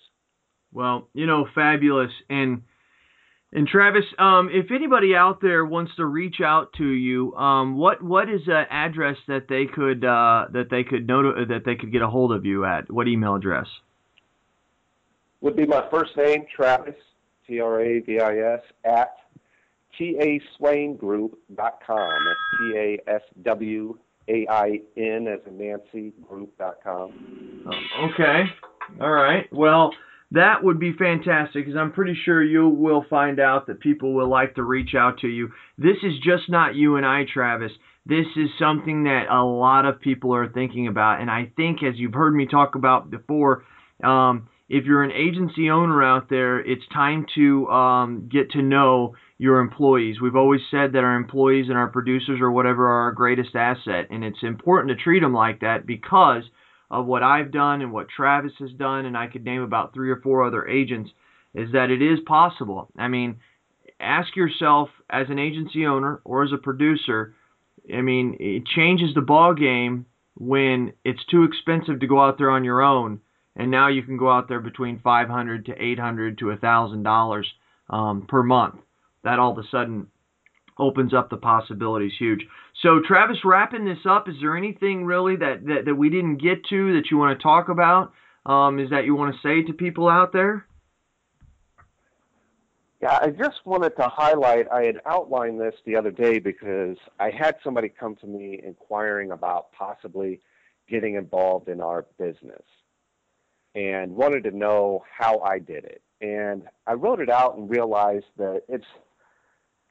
Well, 0.74 1.08
you 1.14 1.28
know, 1.28 1.48
fabulous. 1.54 2.12
And 2.28 2.64
and 3.54 3.68
Travis, 3.68 4.04
um, 4.18 4.50
if 4.52 4.72
anybody 4.72 5.16
out 5.16 5.42
there 5.42 5.64
wants 5.64 5.96
to 5.98 6.06
reach 6.06 6.42
out 6.44 6.74
to 6.80 6.86
you, 6.86 7.34
um, 7.36 7.78
what 7.78 8.02
what 8.02 8.30
is 8.30 8.42
an 8.48 8.66
address 8.72 9.18
that 9.28 9.46
they 9.48 9.68
could 9.68 10.04
uh, 10.04 10.48
that 10.52 10.70
they 10.72 10.84
could 10.84 11.08
note 11.08 11.48
that 11.48 11.62
they 11.66 11.76
could 11.76 11.92
get 11.92 12.02
a 12.02 12.10
hold 12.10 12.34
of 12.34 12.46
you 12.46 12.66
at? 12.66 12.92
What 12.92 13.08
email 13.08 13.36
address? 13.36 13.68
Would 15.42 15.56
be 15.56 15.68
my 15.68 15.88
first 15.92 16.18
name, 16.18 16.46
Travis, 16.54 16.96
T 17.46 17.60
R 17.60 17.80
A 17.80 18.00
V 18.00 18.20
I 18.20 18.56
S, 18.56 18.62
at 18.84 19.16
taswaingroup.com. 20.00 21.38
That's 21.58 22.40
T 22.60 22.74
A 22.76 23.00
S 23.08 23.22
W 23.44 23.98
A 24.30 24.48
I 24.50 24.82
N 24.98 25.28
as 25.28 25.40
in 25.48 25.58
Nancy 25.58 26.14
group.com. 26.28 27.66
Oh, 27.66 28.10
okay. 28.12 28.44
All 29.02 29.12
right. 29.12 29.46
Well, 29.52 29.92
that 30.32 30.64
would 30.64 30.80
be 30.80 30.94
fantastic 30.94 31.66
because 31.66 31.78
I'm 31.78 31.92
pretty 31.94 32.18
sure 32.26 32.44
you 32.44 32.68
will 32.68 33.06
find 33.10 33.40
out 33.40 33.68
that 33.68 33.80
people 33.80 34.14
will 34.14 34.30
like 34.30 34.56
to 34.56 34.64
reach 34.64 34.94
out 34.96 35.20
to 35.20 35.28
you. 35.28 35.50
This 35.78 35.98
is 36.04 36.14
just 36.24 36.50
not 36.50 36.76
you 36.76 36.98
and 36.98 37.06
I, 37.06 37.24
Travis. 37.32 37.72
This 38.06 38.26
is 38.36 38.50
something 38.60 39.04
that 39.04 39.28
a 39.30 39.44
lot 39.44 39.86
of 39.86 40.02
people 40.02 40.34
are 40.34 40.50
thinking 40.50 40.88
about. 40.88 41.22
And 41.22 41.30
I 41.30 41.52
think, 41.56 41.84
as 41.84 41.96
you've 41.98 42.14
heard 42.14 42.34
me 42.34 42.46
talk 42.46 42.76
about 42.76 43.10
before, 43.10 43.64
um, 44.04 44.50
if 44.70 44.86
you're 44.86 45.04
an 45.04 45.12
agency 45.12 45.70
owner 45.70 46.04
out 46.04 46.30
there, 46.30 46.60
it's 46.60 46.84
time 46.94 47.26
to 47.36 47.68
um, 47.70 48.30
get 48.30 48.52
to 48.52 48.62
know 48.62 49.16
your 49.38 49.60
employees. 49.60 50.20
We've 50.20 50.36
always 50.36 50.62
said 50.70 50.94
that 50.94 51.04
our 51.04 51.16
employees 51.16 51.68
and 51.70 51.78
our 51.78 51.88
producers 51.88 52.40
or 52.42 52.52
whatever 52.52 52.88
are 52.88 53.04
our 53.04 53.12
greatest 53.14 53.56
asset, 53.56 54.08
and 54.10 54.24
it's 54.24 54.44
important 54.44 54.98
to 54.98 55.02
treat 55.02 55.22
them 55.22 55.34
like 55.34 55.62
that 55.62 55.86
because 55.86 56.44
of 56.92 57.06
what 57.06 57.24
I've 57.24 57.52
done 57.52 57.82
and 57.82 57.92
what 57.92 58.10
Travis 58.10 58.54
has 58.60 58.72
done, 58.72 59.06
and 59.06 59.18
I 59.18 59.28
could 59.28 59.46
name 59.46 59.62
about 59.62 59.94
three 59.94 60.10
or 60.10 60.22
four 60.22 60.46
other 60.46 60.68
agents, 60.68 61.12
is 61.54 61.72
that 61.72 61.90
it 61.90 62.02
is 62.02 62.20
possible. 62.26 62.90
I 62.98 63.08
mean, 63.08 63.38
ask 64.00 64.36
yourself 64.36 64.90
as 65.10 65.28
an 65.30 65.40
agency 65.40 65.86
owner 65.86 66.22
or 66.26 66.44
as 66.44 66.52
a 66.52 66.58
producer, 66.58 67.36
I 67.94 68.02
mean, 68.02 68.36
it 68.40 68.66
changes 68.66 69.14
the 69.14 69.22
ball 69.22 69.54
game 69.54 70.06
when 70.36 70.94
it's 71.06 71.24
too 71.32 71.44
expensive 71.44 72.02
to 72.02 72.08
go 72.08 72.22
out 72.22 72.38
there 72.38 72.52
on 72.52 72.64
your 72.64 72.82
own 72.82 73.22
and 73.58 73.72
now 73.72 73.90
you 73.90 74.04
can 74.04 74.18
go 74.18 74.30
out 74.30 74.48
there 74.48 74.60
between 74.60 75.00
500 75.00 75.66
to 75.66 75.84
800 75.84 76.38
to 76.38 76.52
a 76.52 76.58
thousand 76.58 77.04
dollars 77.04 77.52
um, 77.90 78.26
per 78.28 78.44
month. 78.44 78.76
That 79.24 79.40
all 79.40 79.52
of 79.52 79.58
a 79.58 79.68
sudden 79.70 80.08
opens 80.80 81.14
up 81.14 81.30
the 81.30 81.38
possibilities 81.38 82.14
huge. 82.18 82.46
So 82.84 83.02
Travis, 83.06 83.38
wrapping 83.44 83.84
this 83.84 84.06
up, 84.08 84.30
is 84.30 84.36
there 84.40 84.56
anything 84.56 85.06
really 85.06 85.36
that, 85.38 85.66
that, 85.66 85.86
that 85.86 85.96
we 85.96 86.10
didn't 86.10 86.38
get 86.38 86.64
to 86.70 86.94
that 86.94 87.10
you 87.10 87.18
want 87.18 87.38
to 87.38 87.44
talk 87.44 87.70
about? 87.70 88.14
Um, 88.46 88.80
is 88.80 88.92
that 88.92 89.06
you 89.06 89.16
want 89.16 89.36
to 89.36 89.42
say 89.42 89.64
to 89.64 89.74
people 89.74 90.08
out 90.08 90.32
there? 90.32 90.66
Yeah, 93.02 93.18
I 93.22 93.30
just 93.30 93.66
wanted 93.66 93.96
to 93.98 94.08
highlight. 94.08 94.68
I 94.72 94.84
had 94.84 95.02
outlined 95.06 95.60
this 95.60 95.76
the 95.86 95.96
other 95.96 96.12
day 96.12 96.40
because 96.40 96.98
I 97.20 97.32
had 97.32 97.56
somebody 97.64 97.90
come 97.90 98.16
to 98.18 98.28
me 98.28 98.62
inquiring 98.64 99.32
about 99.32 99.72
possibly 99.72 100.40
getting 100.88 101.16
involved 101.16 101.68
in 101.68 101.82
our 101.82 102.06
business 102.18 102.64
and 103.78 104.16
wanted 104.16 104.44
to 104.44 104.50
know 104.50 105.04
how 105.16 105.40
I 105.42 105.60
did 105.60 105.86
it. 105.86 106.02
And 106.20 106.64
I 106.88 106.94
wrote 106.94 107.20
it 107.22 107.30
out 107.30 107.58
and 107.58 107.70
realized 107.70 108.26
that 108.38 108.64
it's 108.68 108.88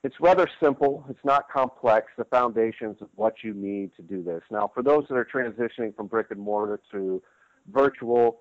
it's 0.03 0.17
rather 0.21 0.49
simple. 0.63 1.05
It's 1.09 1.25
not 1.25 1.49
complex. 1.51 2.07
The 2.19 2.25
foundations 2.25 2.97
of 3.01 3.09
what 3.15 3.35
you 3.43 3.55
need 3.55 3.95
to 3.97 4.03
do 4.03 4.23
this. 4.23 4.43
Now, 4.51 4.71
for 4.73 4.83
those 4.83 5.05
that 5.09 5.17
are 5.17 5.25
transitioning 5.25 5.97
from 5.97 6.07
brick 6.07 6.29
and 6.31 6.39
mortar 6.39 6.81
to 6.93 7.23
virtual, 7.73 8.41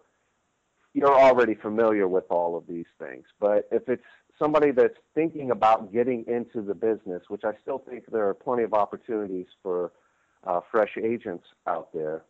you're 0.93 1.17
already 1.17 1.55
familiar 1.55 2.07
with 2.07 2.25
all 2.29 2.55
of 2.55 2.67
these 2.67 2.85
things. 2.99 3.25
But 3.39 3.67
if 3.71 3.87
it's 3.87 4.03
somebody 4.37 4.71
that's 4.71 4.97
thinking 5.15 5.49
about 5.51 5.91
getting 5.91 6.25
into 6.27 6.61
the 6.61 6.75
business, 6.75 7.23
which 7.29 7.43
I 7.43 7.53
still 7.61 7.79
think 7.79 8.03
there 8.11 8.27
are 8.27 8.33
plenty 8.33 8.63
of 8.63 8.73
opportunities 8.73 9.47
for 9.63 9.91
uh, 10.45 10.59
fresh 10.71 10.97
agents 11.01 11.45
out 11.65 11.89
there, 11.93 12.23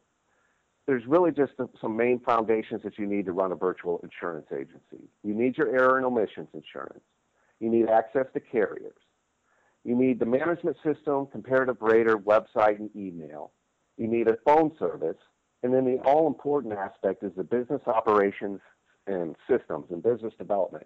there's 0.87 1.03
really 1.07 1.31
just 1.31 1.53
some 1.81 1.97
main 1.97 2.19
foundations 2.19 2.81
that 2.83 2.99
you 2.99 3.07
need 3.07 3.25
to 3.25 3.31
run 3.31 3.51
a 3.51 3.55
virtual 3.55 3.99
insurance 4.03 4.47
agency. 4.51 5.09
You 5.23 5.33
need 5.33 5.57
your 5.57 5.75
error 5.75 5.97
and 5.97 6.05
omissions 6.05 6.49
insurance. 6.53 7.03
You 7.59 7.69
need 7.69 7.89
access 7.89 8.27
to 8.33 8.39
carriers. 8.39 8.97
You 9.83 9.95
need 9.95 10.19
the 10.19 10.25
management 10.25 10.77
system, 10.83 11.27
comparative 11.27 11.77
rater, 11.79 12.17
website, 12.17 12.79
and 12.79 12.89
email. 12.95 13.51
You 13.97 14.07
need 14.07 14.27
a 14.27 14.37
phone 14.45 14.71
service. 14.77 15.17
And 15.63 15.73
then 15.73 15.85
the 15.85 15.97
all 16.03 16.27
important 16.27 16.73
aspect 16.73 17.23
is 17.23 17.31
the 17.35 17.43
business 17.43 17.81
operations 17.87 18.59
and 19.07 19.35
systems 19.49 19.85
and 19.89 20.03
business 20.03 20.33
development. 20.37 20.85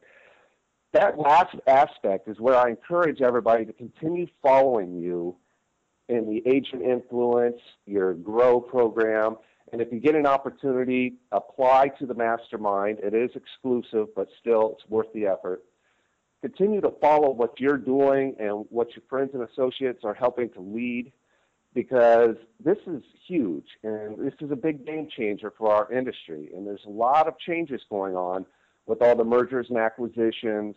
That 0.93 1.17
last 1.17 1.55
aspect 1.67 2.27
is 2.27 2.39
where 2.39 2.55
I 2.55 2.69
encourage 2.69 3.21
everybody 3.21 3.65
to 3.65 3.73
continue 3.73 4.27
following 4.41 4.97
you 4.97 5.35
in 6.07 6.25
the 6.25 6.41
agent 6.49 6.81
influence, 6.81 7.59
your 7.85 8.13
grow 8.13 8.59
program, 8.59 9.37
and 9.71 9.81
if 9.81 9.91
you 9.91 9.99
get 9.99 10.15
an 10.15 10.25
opportunity, 10.25 11.15
apply 11.31 11.89
to 11.99 12.05
the 12.05 12.13
mastermind. 12.13 12.99
It 12.99 13.13
is 13.13 13.31
exclusive, 13.35 14.07
but 14.15 14.27
still, 14.39 14.77
it's 14.77 14.89
worth 14.89 15.11
the 15.13 15.27
effort. 15.27 15.63
Continue 16.41 16.81
to 16.81 16.91
follow 17.01 17.31
what 17.31 17.59
you're 17.59 17.77
doing 17.77 18.35
and 18.39 18.65
what 18.69 18.95
your 18.95 19.03
friends 19.09 19.31
and 19.33 19.43
associates 19.43 20.03
are 20.03 20.13
helping 20.13 20.49
to 20.51 20.61
lead 20.61 21.11
because 21.73 22.35
this 22.63 22.77
is 22.87 23.03
huge 23.27 23.67
and 23.83 24.17
this 24.17 24.33
is 24.41 24.49
a 24.51 24.55
big 24.55 24.85
game 24.85 25.07
changer 25.15 25.53
for 25.57 25.71
our 25.71 25.91
industry. 25.91 26.49
And 26.55 26.65
there's 26.65 26.85
a 26.85 26.89
lot 26.89 27.27
of 27.27 27.37
changes 27.37 27.81
going 27.89 28.15
on 28.15 28.45
with 28.85 29.01
all 29.01 29.15
the 29.15 29.23
mergers 29.23 29.67
and 29.69 29.77
acquisitions, 29.77 30.75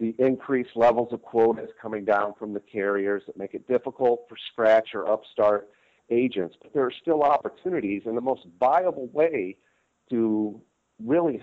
the 0.00 0.14
increased 0.18 0.70
levels 0.74 1.12
of 1.12 1.22
quotas 1.22 1.70
coming 1.80 2.04
down 2.04 2.34
from 2.38 2.54
the 2.54 2.60
carriers 2.60 3.22
that 3.26 3.36
make 3.36 3.54
it 3.54 3.68
difficult 3.68 4.24
for 4.28 4.36
scratch 4.50 4.88
or 4.94 5.08
upstart 5.08 5.68
agents, 6.12 6.56
but 6.60 6.72
there 6.72 6.84
are 6.84 6.92
still 6.92 7.22
opportunities, 7.22 8.02
and 8.04 8.16
the 8.16 8.20
most 8.20 8.46
viable 8.60 9.08
way 9.12 9.56
to 10.10 10.60
really 11.04 11.42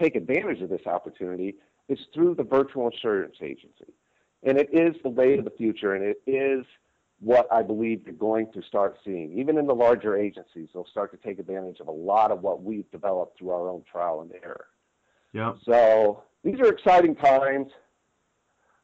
take 0.00 0.16
advantage 0.16 0.60
of 0.60 0.68
this 0.68 0.86
opportunity 0.86 1.54
is 1.88 1.98
through 2.12 2.34
the 2.34 2.42
virtual 2.42 2.88
insurance 2.90 3.36
agency. 3.40 3.92
And 4.42 4.58
it 4.58 4.68
is 4.72 4.94
the 5.02 5.08
way 5.08 5.38
of 5.38 5.44
the 5.44 5.50
future, 5.50 5.94
and 5.94 6.04
it 6.04 6.20
is 6.26 6.64
what 7.20 7.48
I 7.52 7.62
believe 7.62 8.02
you're 8.04 8.14
going 8.14 8.52
to 8.52 8.62
start 8.62 8.96
seeing. 9.04 9.36
Even 9.38 9.58
in 9.58 9.66
the 9.66 9.74
larger 9.74 10.16
agencies, 10.16 10.68
they'll 10.72 10.86
start 10.86 11.10
to 11.10 11.16
take 11.16 11.38
advantage 11.38 11.80
of 11.80 11.88
a 11.88 11.92
lot 11.92 12.30
of 12.30 12.42
what 12.42 12.62
we've 12.62 12.88
developed 12.90 13.38
through 13.38 13.50
our 13.50 13.68
own 13.68 13.82
trial 13.90 14.20
and 14.20 14.30
error. 14.42 14.66
Yeah. 15.32 15.54
So 15.64 16.22
these 16.44 16.60
are 16.60 16.68
exciting 16.68 17.16
times. 17.16 17.72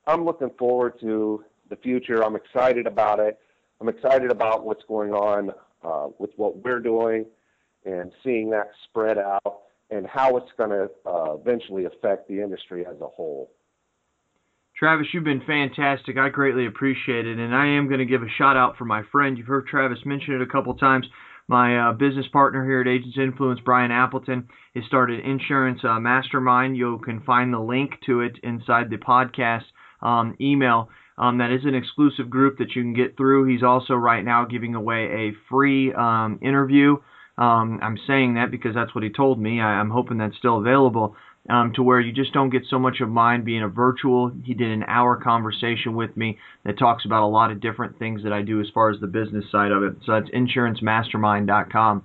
I'm 0.06 0.24
looking 0.24 0.50
forward 0.58 0.98
to 1.00 1.44
the 1.70 1.76
future. 1.76 2.24
I'm 2.24 2.36
excited 2.36 2.86
about 2.86 3.20
it. 3.20 3.38
I'm 3.80 3.88
excited 3.88 4.30
about 4.30 4.64
what's 4.64 4.84
going 4.88 5.12
on 5.12 5.50
uh, 5.84 6.08
with 6.18 6.30
what 6.36 6.56
we're 6.64 6.80
doing 6.80 7.26
and 7.84 8.12
seeing 8.22 8.50
that 8.50 8.70
spread 8.84 9.18
out 9.18 9.60
and 9.90 10.06
how 10.06 10.36
it's 10.36 10.50
going 10.56 10.70
to 10.70 10.88
uh, 11.06 11.34
eventually 11.34 11.84
affect 11.84 12.28
the 12.28 12.40
industry 12.40 12.86
as 12.86 13.00
a 13.00 13.06
whole. 13.06 13.50
Travis, 14.76 15.06
you've 15.12 15.24
been 15.24 15.42
fantastic. 15.46 16.18
I 16.18 16.30
greatly 16.30 16.66
appreciate 16.66 17.26
it. 17.26 17.38
And 17.38 17.54
I 17.54 17.66
am 17.66 17.86
going 17.86 18.00
to 18.00 18.06
give 18.06 18.22
a 18.22 18.28
shout 18.38 18.56
out 18.56 18.76
for 18.76 18.84
my 18.84 19.02
friend. 19.12 19.38
You've 19.38 19.46
heard 19.46 19.66
Travis 19.66 19.98
mention 20.04 20.34
it 20.34 20.42
a 20.42 20.46
couple 20.46 20.74
times. 20.74 21.06
My 21.46 21.90
uh, 21.90 21.92
business 21.92 22.26
partner 22.32 22.64
here 22.64 22.80
at 22.80 22.88
Agents 22.88 23.18
Influence, 23.18 23.60
Brian 23.64 23.90
Appleton, 23.90 24.48
has 24.74 24.84
started 24.86 25.20
Insurance 25.20 25.80
uh, 25.84 26.00
Mastermind. 26.00 26.76
You 26.76 27.00
can 27.04 27.20
find 27.20 27.52
the 27.52 27.60
link 27.60 27.92
to 28.06 28.22
it 28.22 28.38
inside 28.42 28.88
the 28.90 28.96
podcast 28.96 29.64
um, 30.00 30.34
email. 30.40 30.88
Um, 31.16 31.38
that 31.38 31.52
is 31.52 31.64
an 31.64 31.74
exclusive 31.74 32.28
group 32.28 32.58
that 32.58 32.74
you 32.74 32.82
can 32.82 32.94
get 32.94 33.16
through. 33.16 33.46
He's 33.46 33.62
also 33.62 33.94
right 33.94 34.24
now 34.24 34.44
giving 34.44 34.74
away 34.74 35.04
a 35.04 35.32
free 35.48 35.92
um, 35.92 36.40
interview. 36.42 36.96
Um, 37.38 37.80
I'm 37.82 37.98
saying 38.06 38.34
that 38.34 38.50
because 38.50 38.74
that's 38.74 38.94
what 38.94 39.04
he 39.04 39.10
told 39.10 39.40
me. 39.40 39.60
I, 39.60 39.80
am 39.80 39.90
hoping 39.90 40.18
that's 40.18 40.36
still 40.36 40.58
available. 40.58 41.16
Um, 41.48 41.74
to 41.74 41.82
where 41.82 42.00
you 42.00 42.10
just 42.10 42.32
don't 42.32 42.48
get 42.48 42.62
so 42.70 42.78
much 42.78 43.02
of 43.02 43.10
mine 43.10 43.44
being 43.44 43.62
a 43.62 43.68
virtual. 43.68 44.32
He 44.44 44.54
did 44.54 44.70
an 44.70 44.82
hour 44.88 45.20
conversation 45.22 45.94
with 45.94 46.16
me 46.16 46.38
that 46.64 46.78
talks 46.78 47.04
about 47.04 47.22
a 47.22 47.28
lot 47.28 47.50
of 47.50 47.60
different 47.60 47.98
things 47.98 48.22
that 48.22 48.32
I 48.32 48.40
do 48.40 48.62
as 48.62 48.66
far 48.72 48.90
as 48.90 48.98
the 48.98 49.06
business 49.06 49.44
side 49.52 49.70
of 49.70 49.82
it. 49.82 49.94
So 50.06 50.12
that's 50.12 50.30
insurancemastermind.com. 50.30 52.04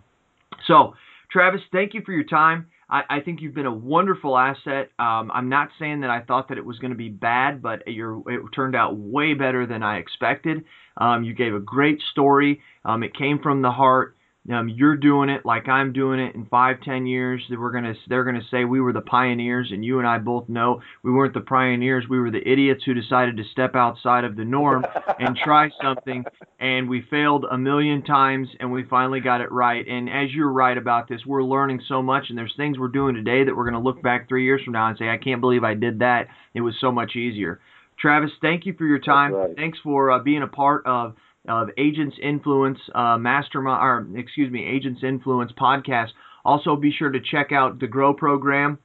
So, 0.67 0.93
Travis, 1.31 1.61
thank 1.71 1.93
you 1.93 2.01
for 2.05 2.11
your 2.11 2.25
time. 2.25 2.67
I, 2.89 3.03
I 3.09 3.19
think 3.21 3.41
you've 3.41 3.53
been 3.53 3.65
a 3.65 3.73
wonderful 3.73 4.37
asset. 4.37 4.91
Um, 4.97 5.31
I'm 5.33 5.49
not 5.49 5.69
saying 5.77 6.01
that 6.01 6.09
I 6.09 6.21
thought 6.21 6.49
that 6.49 6.57
it 6.57 6.65
was 6.65 6.79
going 6.79 6.91
to 6.91 6.97
be 6.97 7.09
bad, 7.09 7.61
but 7.61 7.83
it 7.85 8.41
turned 8.53 8.75
out 8.75 8.97
way 8.97 9.33
better 9.33 9.65
than 9.65 9.83
I 9.83 9.97
expected. 9.97 10.63
Um, 10.97 11.23
you 11.23 11.33
gave 11.33 11.53
a 11.53 11.59
great 11.59 12.01
story. 12.11 12.61
Um, 12.83 13.03
it 13.03 13.13
came 13.13 13.39
from 13.39 13.61
the 13.61 13.71
heart 13.71 14.15
um, 14.51 14.69
you're 14.69 14.95
doing 14.95 15.29
it 15.29 15.45
like 15.45 15.67
I'm 15.67 15.93
doing 15.93 16.19
it 16.19 16.35
in 16.35 16.45
five, 16.45 16.81
ten 16.81 17.05
years. 17.05 17.41
We're 17.49 17.71
gonna, 17.71 17.93
they're 18.07 18.23
gonna 18.23 18.43
say 18.49 18.65
we 18.65 18.81
were 18.81 18.93
the 18.93 19.01
pioneers, 19.01 19.69
and 19.71 19.83
you 19.83 19.99
and 19.99 20.07
I 20.07 20.17
both 20.17 20.49
know 20.49 20.81
we 21.03 21.11
weren't 21.11 21.33
the 21.33 21.41
pioneers. 21.41 22.05
We 22.09 22.19
were 22.19 22.31
the 22.31 22.47
idiots 22.47 22.83
who 22.83 22.93
decided 22.93 23.37
to 23.37 23.43
step 23.51 23.75
outside 23.75 24.23
of 24.23 24.35
the 24.35 24.45
norm 24.45 24.85
and 25.19 25.35
try 25.43 25.69
something, 25.81 26.23
and 26.59 26.89
we 26.89 27.05
failed 27.09 27.45
a 27.51 27.57
million 27.57 28.03
times, 28.03 28.47
and 28.59 28.71
we 28.71 28.83
finally 28.85 29.19
got 29.19 29.41
it 29.41 29.51
right. 29.51 29.87
And 29.87 30.09
as 30.09 30.33
you're 30.33 30.51
right 30.51 30.77
about 30.77 31.07
this, 31.07 31.25
we're 31.25 31.43
learning 31.43 31.81
so 31.87 32.01
much, 32.01 32.25
and 32.29 32.37
there's 32.37 32.53
things 32.57 32.79
we're 32.79 32.87
doing 32.87 33.15
today 33.15 33.43
that 33.43 33.55
we're 33.55 33.65
gonna 33.65 33.81
look 33.81 34.01
back 34.01 34.27
three 34.27 34.45
years 34.45 34.61
from 34.63 34.73
now 34.73 34.87
and 34.87 34.97
say, 34.97 35.09
I 35.09 35.17
can't 35.17 35.41
believe 35.41 35.63
I 35.63 35.73
did 35.73 35.99
that. 35.99 36.27
It 36.53 36.61
was 36.61 36.75
so 36.79 36.91
much 36.91 37.15
easier. 37.15 37.59
Travis, 37.99 38.31
thank 38.41 38.65
you 38.65 38.73
for 38.73 38.85
your 38.85 38.99
time. 38.99 39.33
Right. 39.33 39.55
Thanks 39.55 39.77
for 39.83 40.11
uh, 40.11 40.19
being 40.19 40.43
a 40.43 40.47
part 40.47 40.85
of 40.85 41.15
of 41.47 41.69
Agents 41.77 42.15
Influence 42.21 42.79
uh, 42.93 43.17
Mastermind, 43.17 43.81
or 43.81 44.19
excuse 44.19 44.51
me, 44.51 44.65
Agents 44.65 45.01
Influence 45.03 45.51
podcast. 45.59 46.09
Also, 46.45 46.75
be 46.75 46.91
sure 46.91 47.09
to 47.09 47.19
check 47.19 47.51
out 47.51 47.79
the 47.79 47.87
Grow 47.87 48.13
program. 48.13 48.77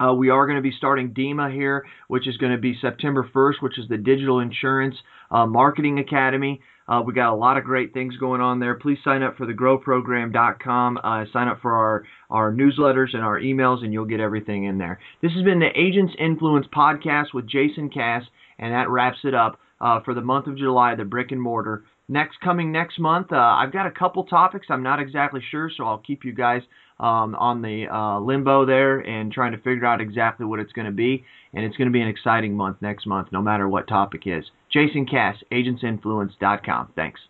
Uh, 0.00 0.12
we 0.12 0.30
are 0.30 0.46
going 0.46 0.56
to 0.56 0.62
be 0.62 0.72
starting 0.76 1.12
DIMA 1.12 1.50
here, 1.50 1.84
which 2.08 2.26
is 2.26 2.36
going 2.36 2.52
to 2.52 2.58
be 2.58 2.76
September 2.80 3.28
1st, 3.34 3.54
which 3.60 3.78
is 3.78 3.88
the 3.88 3.96
Digital 3.96 4.40
Insurance 4.40 4.96
uh, 5.30 5.46
Marketing 5.46 5.98
Academy. 5.98 6.60
Uh, 6.88 7.00
we 7.00 7.12
got 7.12 7.32
a 7.32 7.36
lot 7.36 7.56
of 7.56 7.64
great 7.64 7.94
things 7.94 8.16
going 8.16 8.40
on 8.40 8.58
there. 8.58 8.74
Please 8.74 8.98
sign 9.04 9.22
up 9.22 9.36
for 9.36 9.46
the 9.46 9.52
growprogram.com. 9.52 10.98
Uh, 11.02 11.24
sign 11.32 11.48
up 11.48 11.60
for 11.62 11.72
our, 11.72 12.04
our 12.30 12.52
newsletters 12.52 13.14
and 13.14 13.22
our 13.22 13.38
emails, 13.38 13.84
and 13.84 13.92
you'll 13.92 14.04
get 14.04 14.20
everything 14.20 14.64
in 14.64 14.78
there. 14.78 14.98
This 15.22 15.32
has 15.32 15.44
been 15.44 15.60
the 15.60 15.70
Agents 15.78 16.14
Influence 16.18 16.66
podcast 16.74 17.26
with 17.32 17.48
Jason 17.48 17.88
Cass, 17.88 18.24
and 18.62 18.72
that 18.72 18.88
wraps 18.88 19.18
it 19.24 19.34
up 19.34 19.60
uh, 19.80 20.00
for 20.00 20.14
the 20.14 20.20
month 20.20 20.46
of 20.46 20.56
July, 20.56 20.94
the 20.94 21.04
brick 21.04 21.32
and 21.32 21.42
mortar 21.42 21.84
next 22.08 22.40
coming 22.40 22.70
next 22.70 22.98
month. 22.98 23.32
Uh, 23.32 23.36
I've 23.36 23.72
got 23.72 23.86
a 23.86 23.90
couple 23.90 24.24
topics. 24.24 24.68
I'm 24.70 24.82
not 24.82 25.00
exactly 25.00 25.42
sure, 25.50 25.70
so 25.76 25.84
I'll 25.84 25.98
keep 25.98 26.24
you 26.24 26.32
guys 26.32 26.62
um, 27.00 27.34
on 27.34 27.62
the 27.62 27.86
uh, 27.92 28.20
limbo 28.20 28.64
there 28.64 29.00
and 29.00 29.32
trying 29.32 29.52
to 29.52 29.58
figure 29.58 29.86
out 29.86 30.00
exactly 30.00 30.46
what 30.46 30.60
it's 30.60 30.72
going 30.72 30.86
to 30.86 30.92
be. 30.92 31.24
And 31.54 31.64
it's 31.64 31.76
going 31.76 31.88
to 31.88 31.92
be 31.92 32.00
an 32.00 32.08
exciting 32.08 32.56
month 32.56 32.78
next 32.80 33.06
month, 33.06 33.28
no 33.32 33.42
matter 33.42 33.68
what 33.68 33.88
topic 33.88 34.22
is. 34.26 34.44
Jason 34.72 35.06
Cass, 35.06 35.36
agentsinfluence.com. 35.50 36.92
Thanks. 36.94 37.20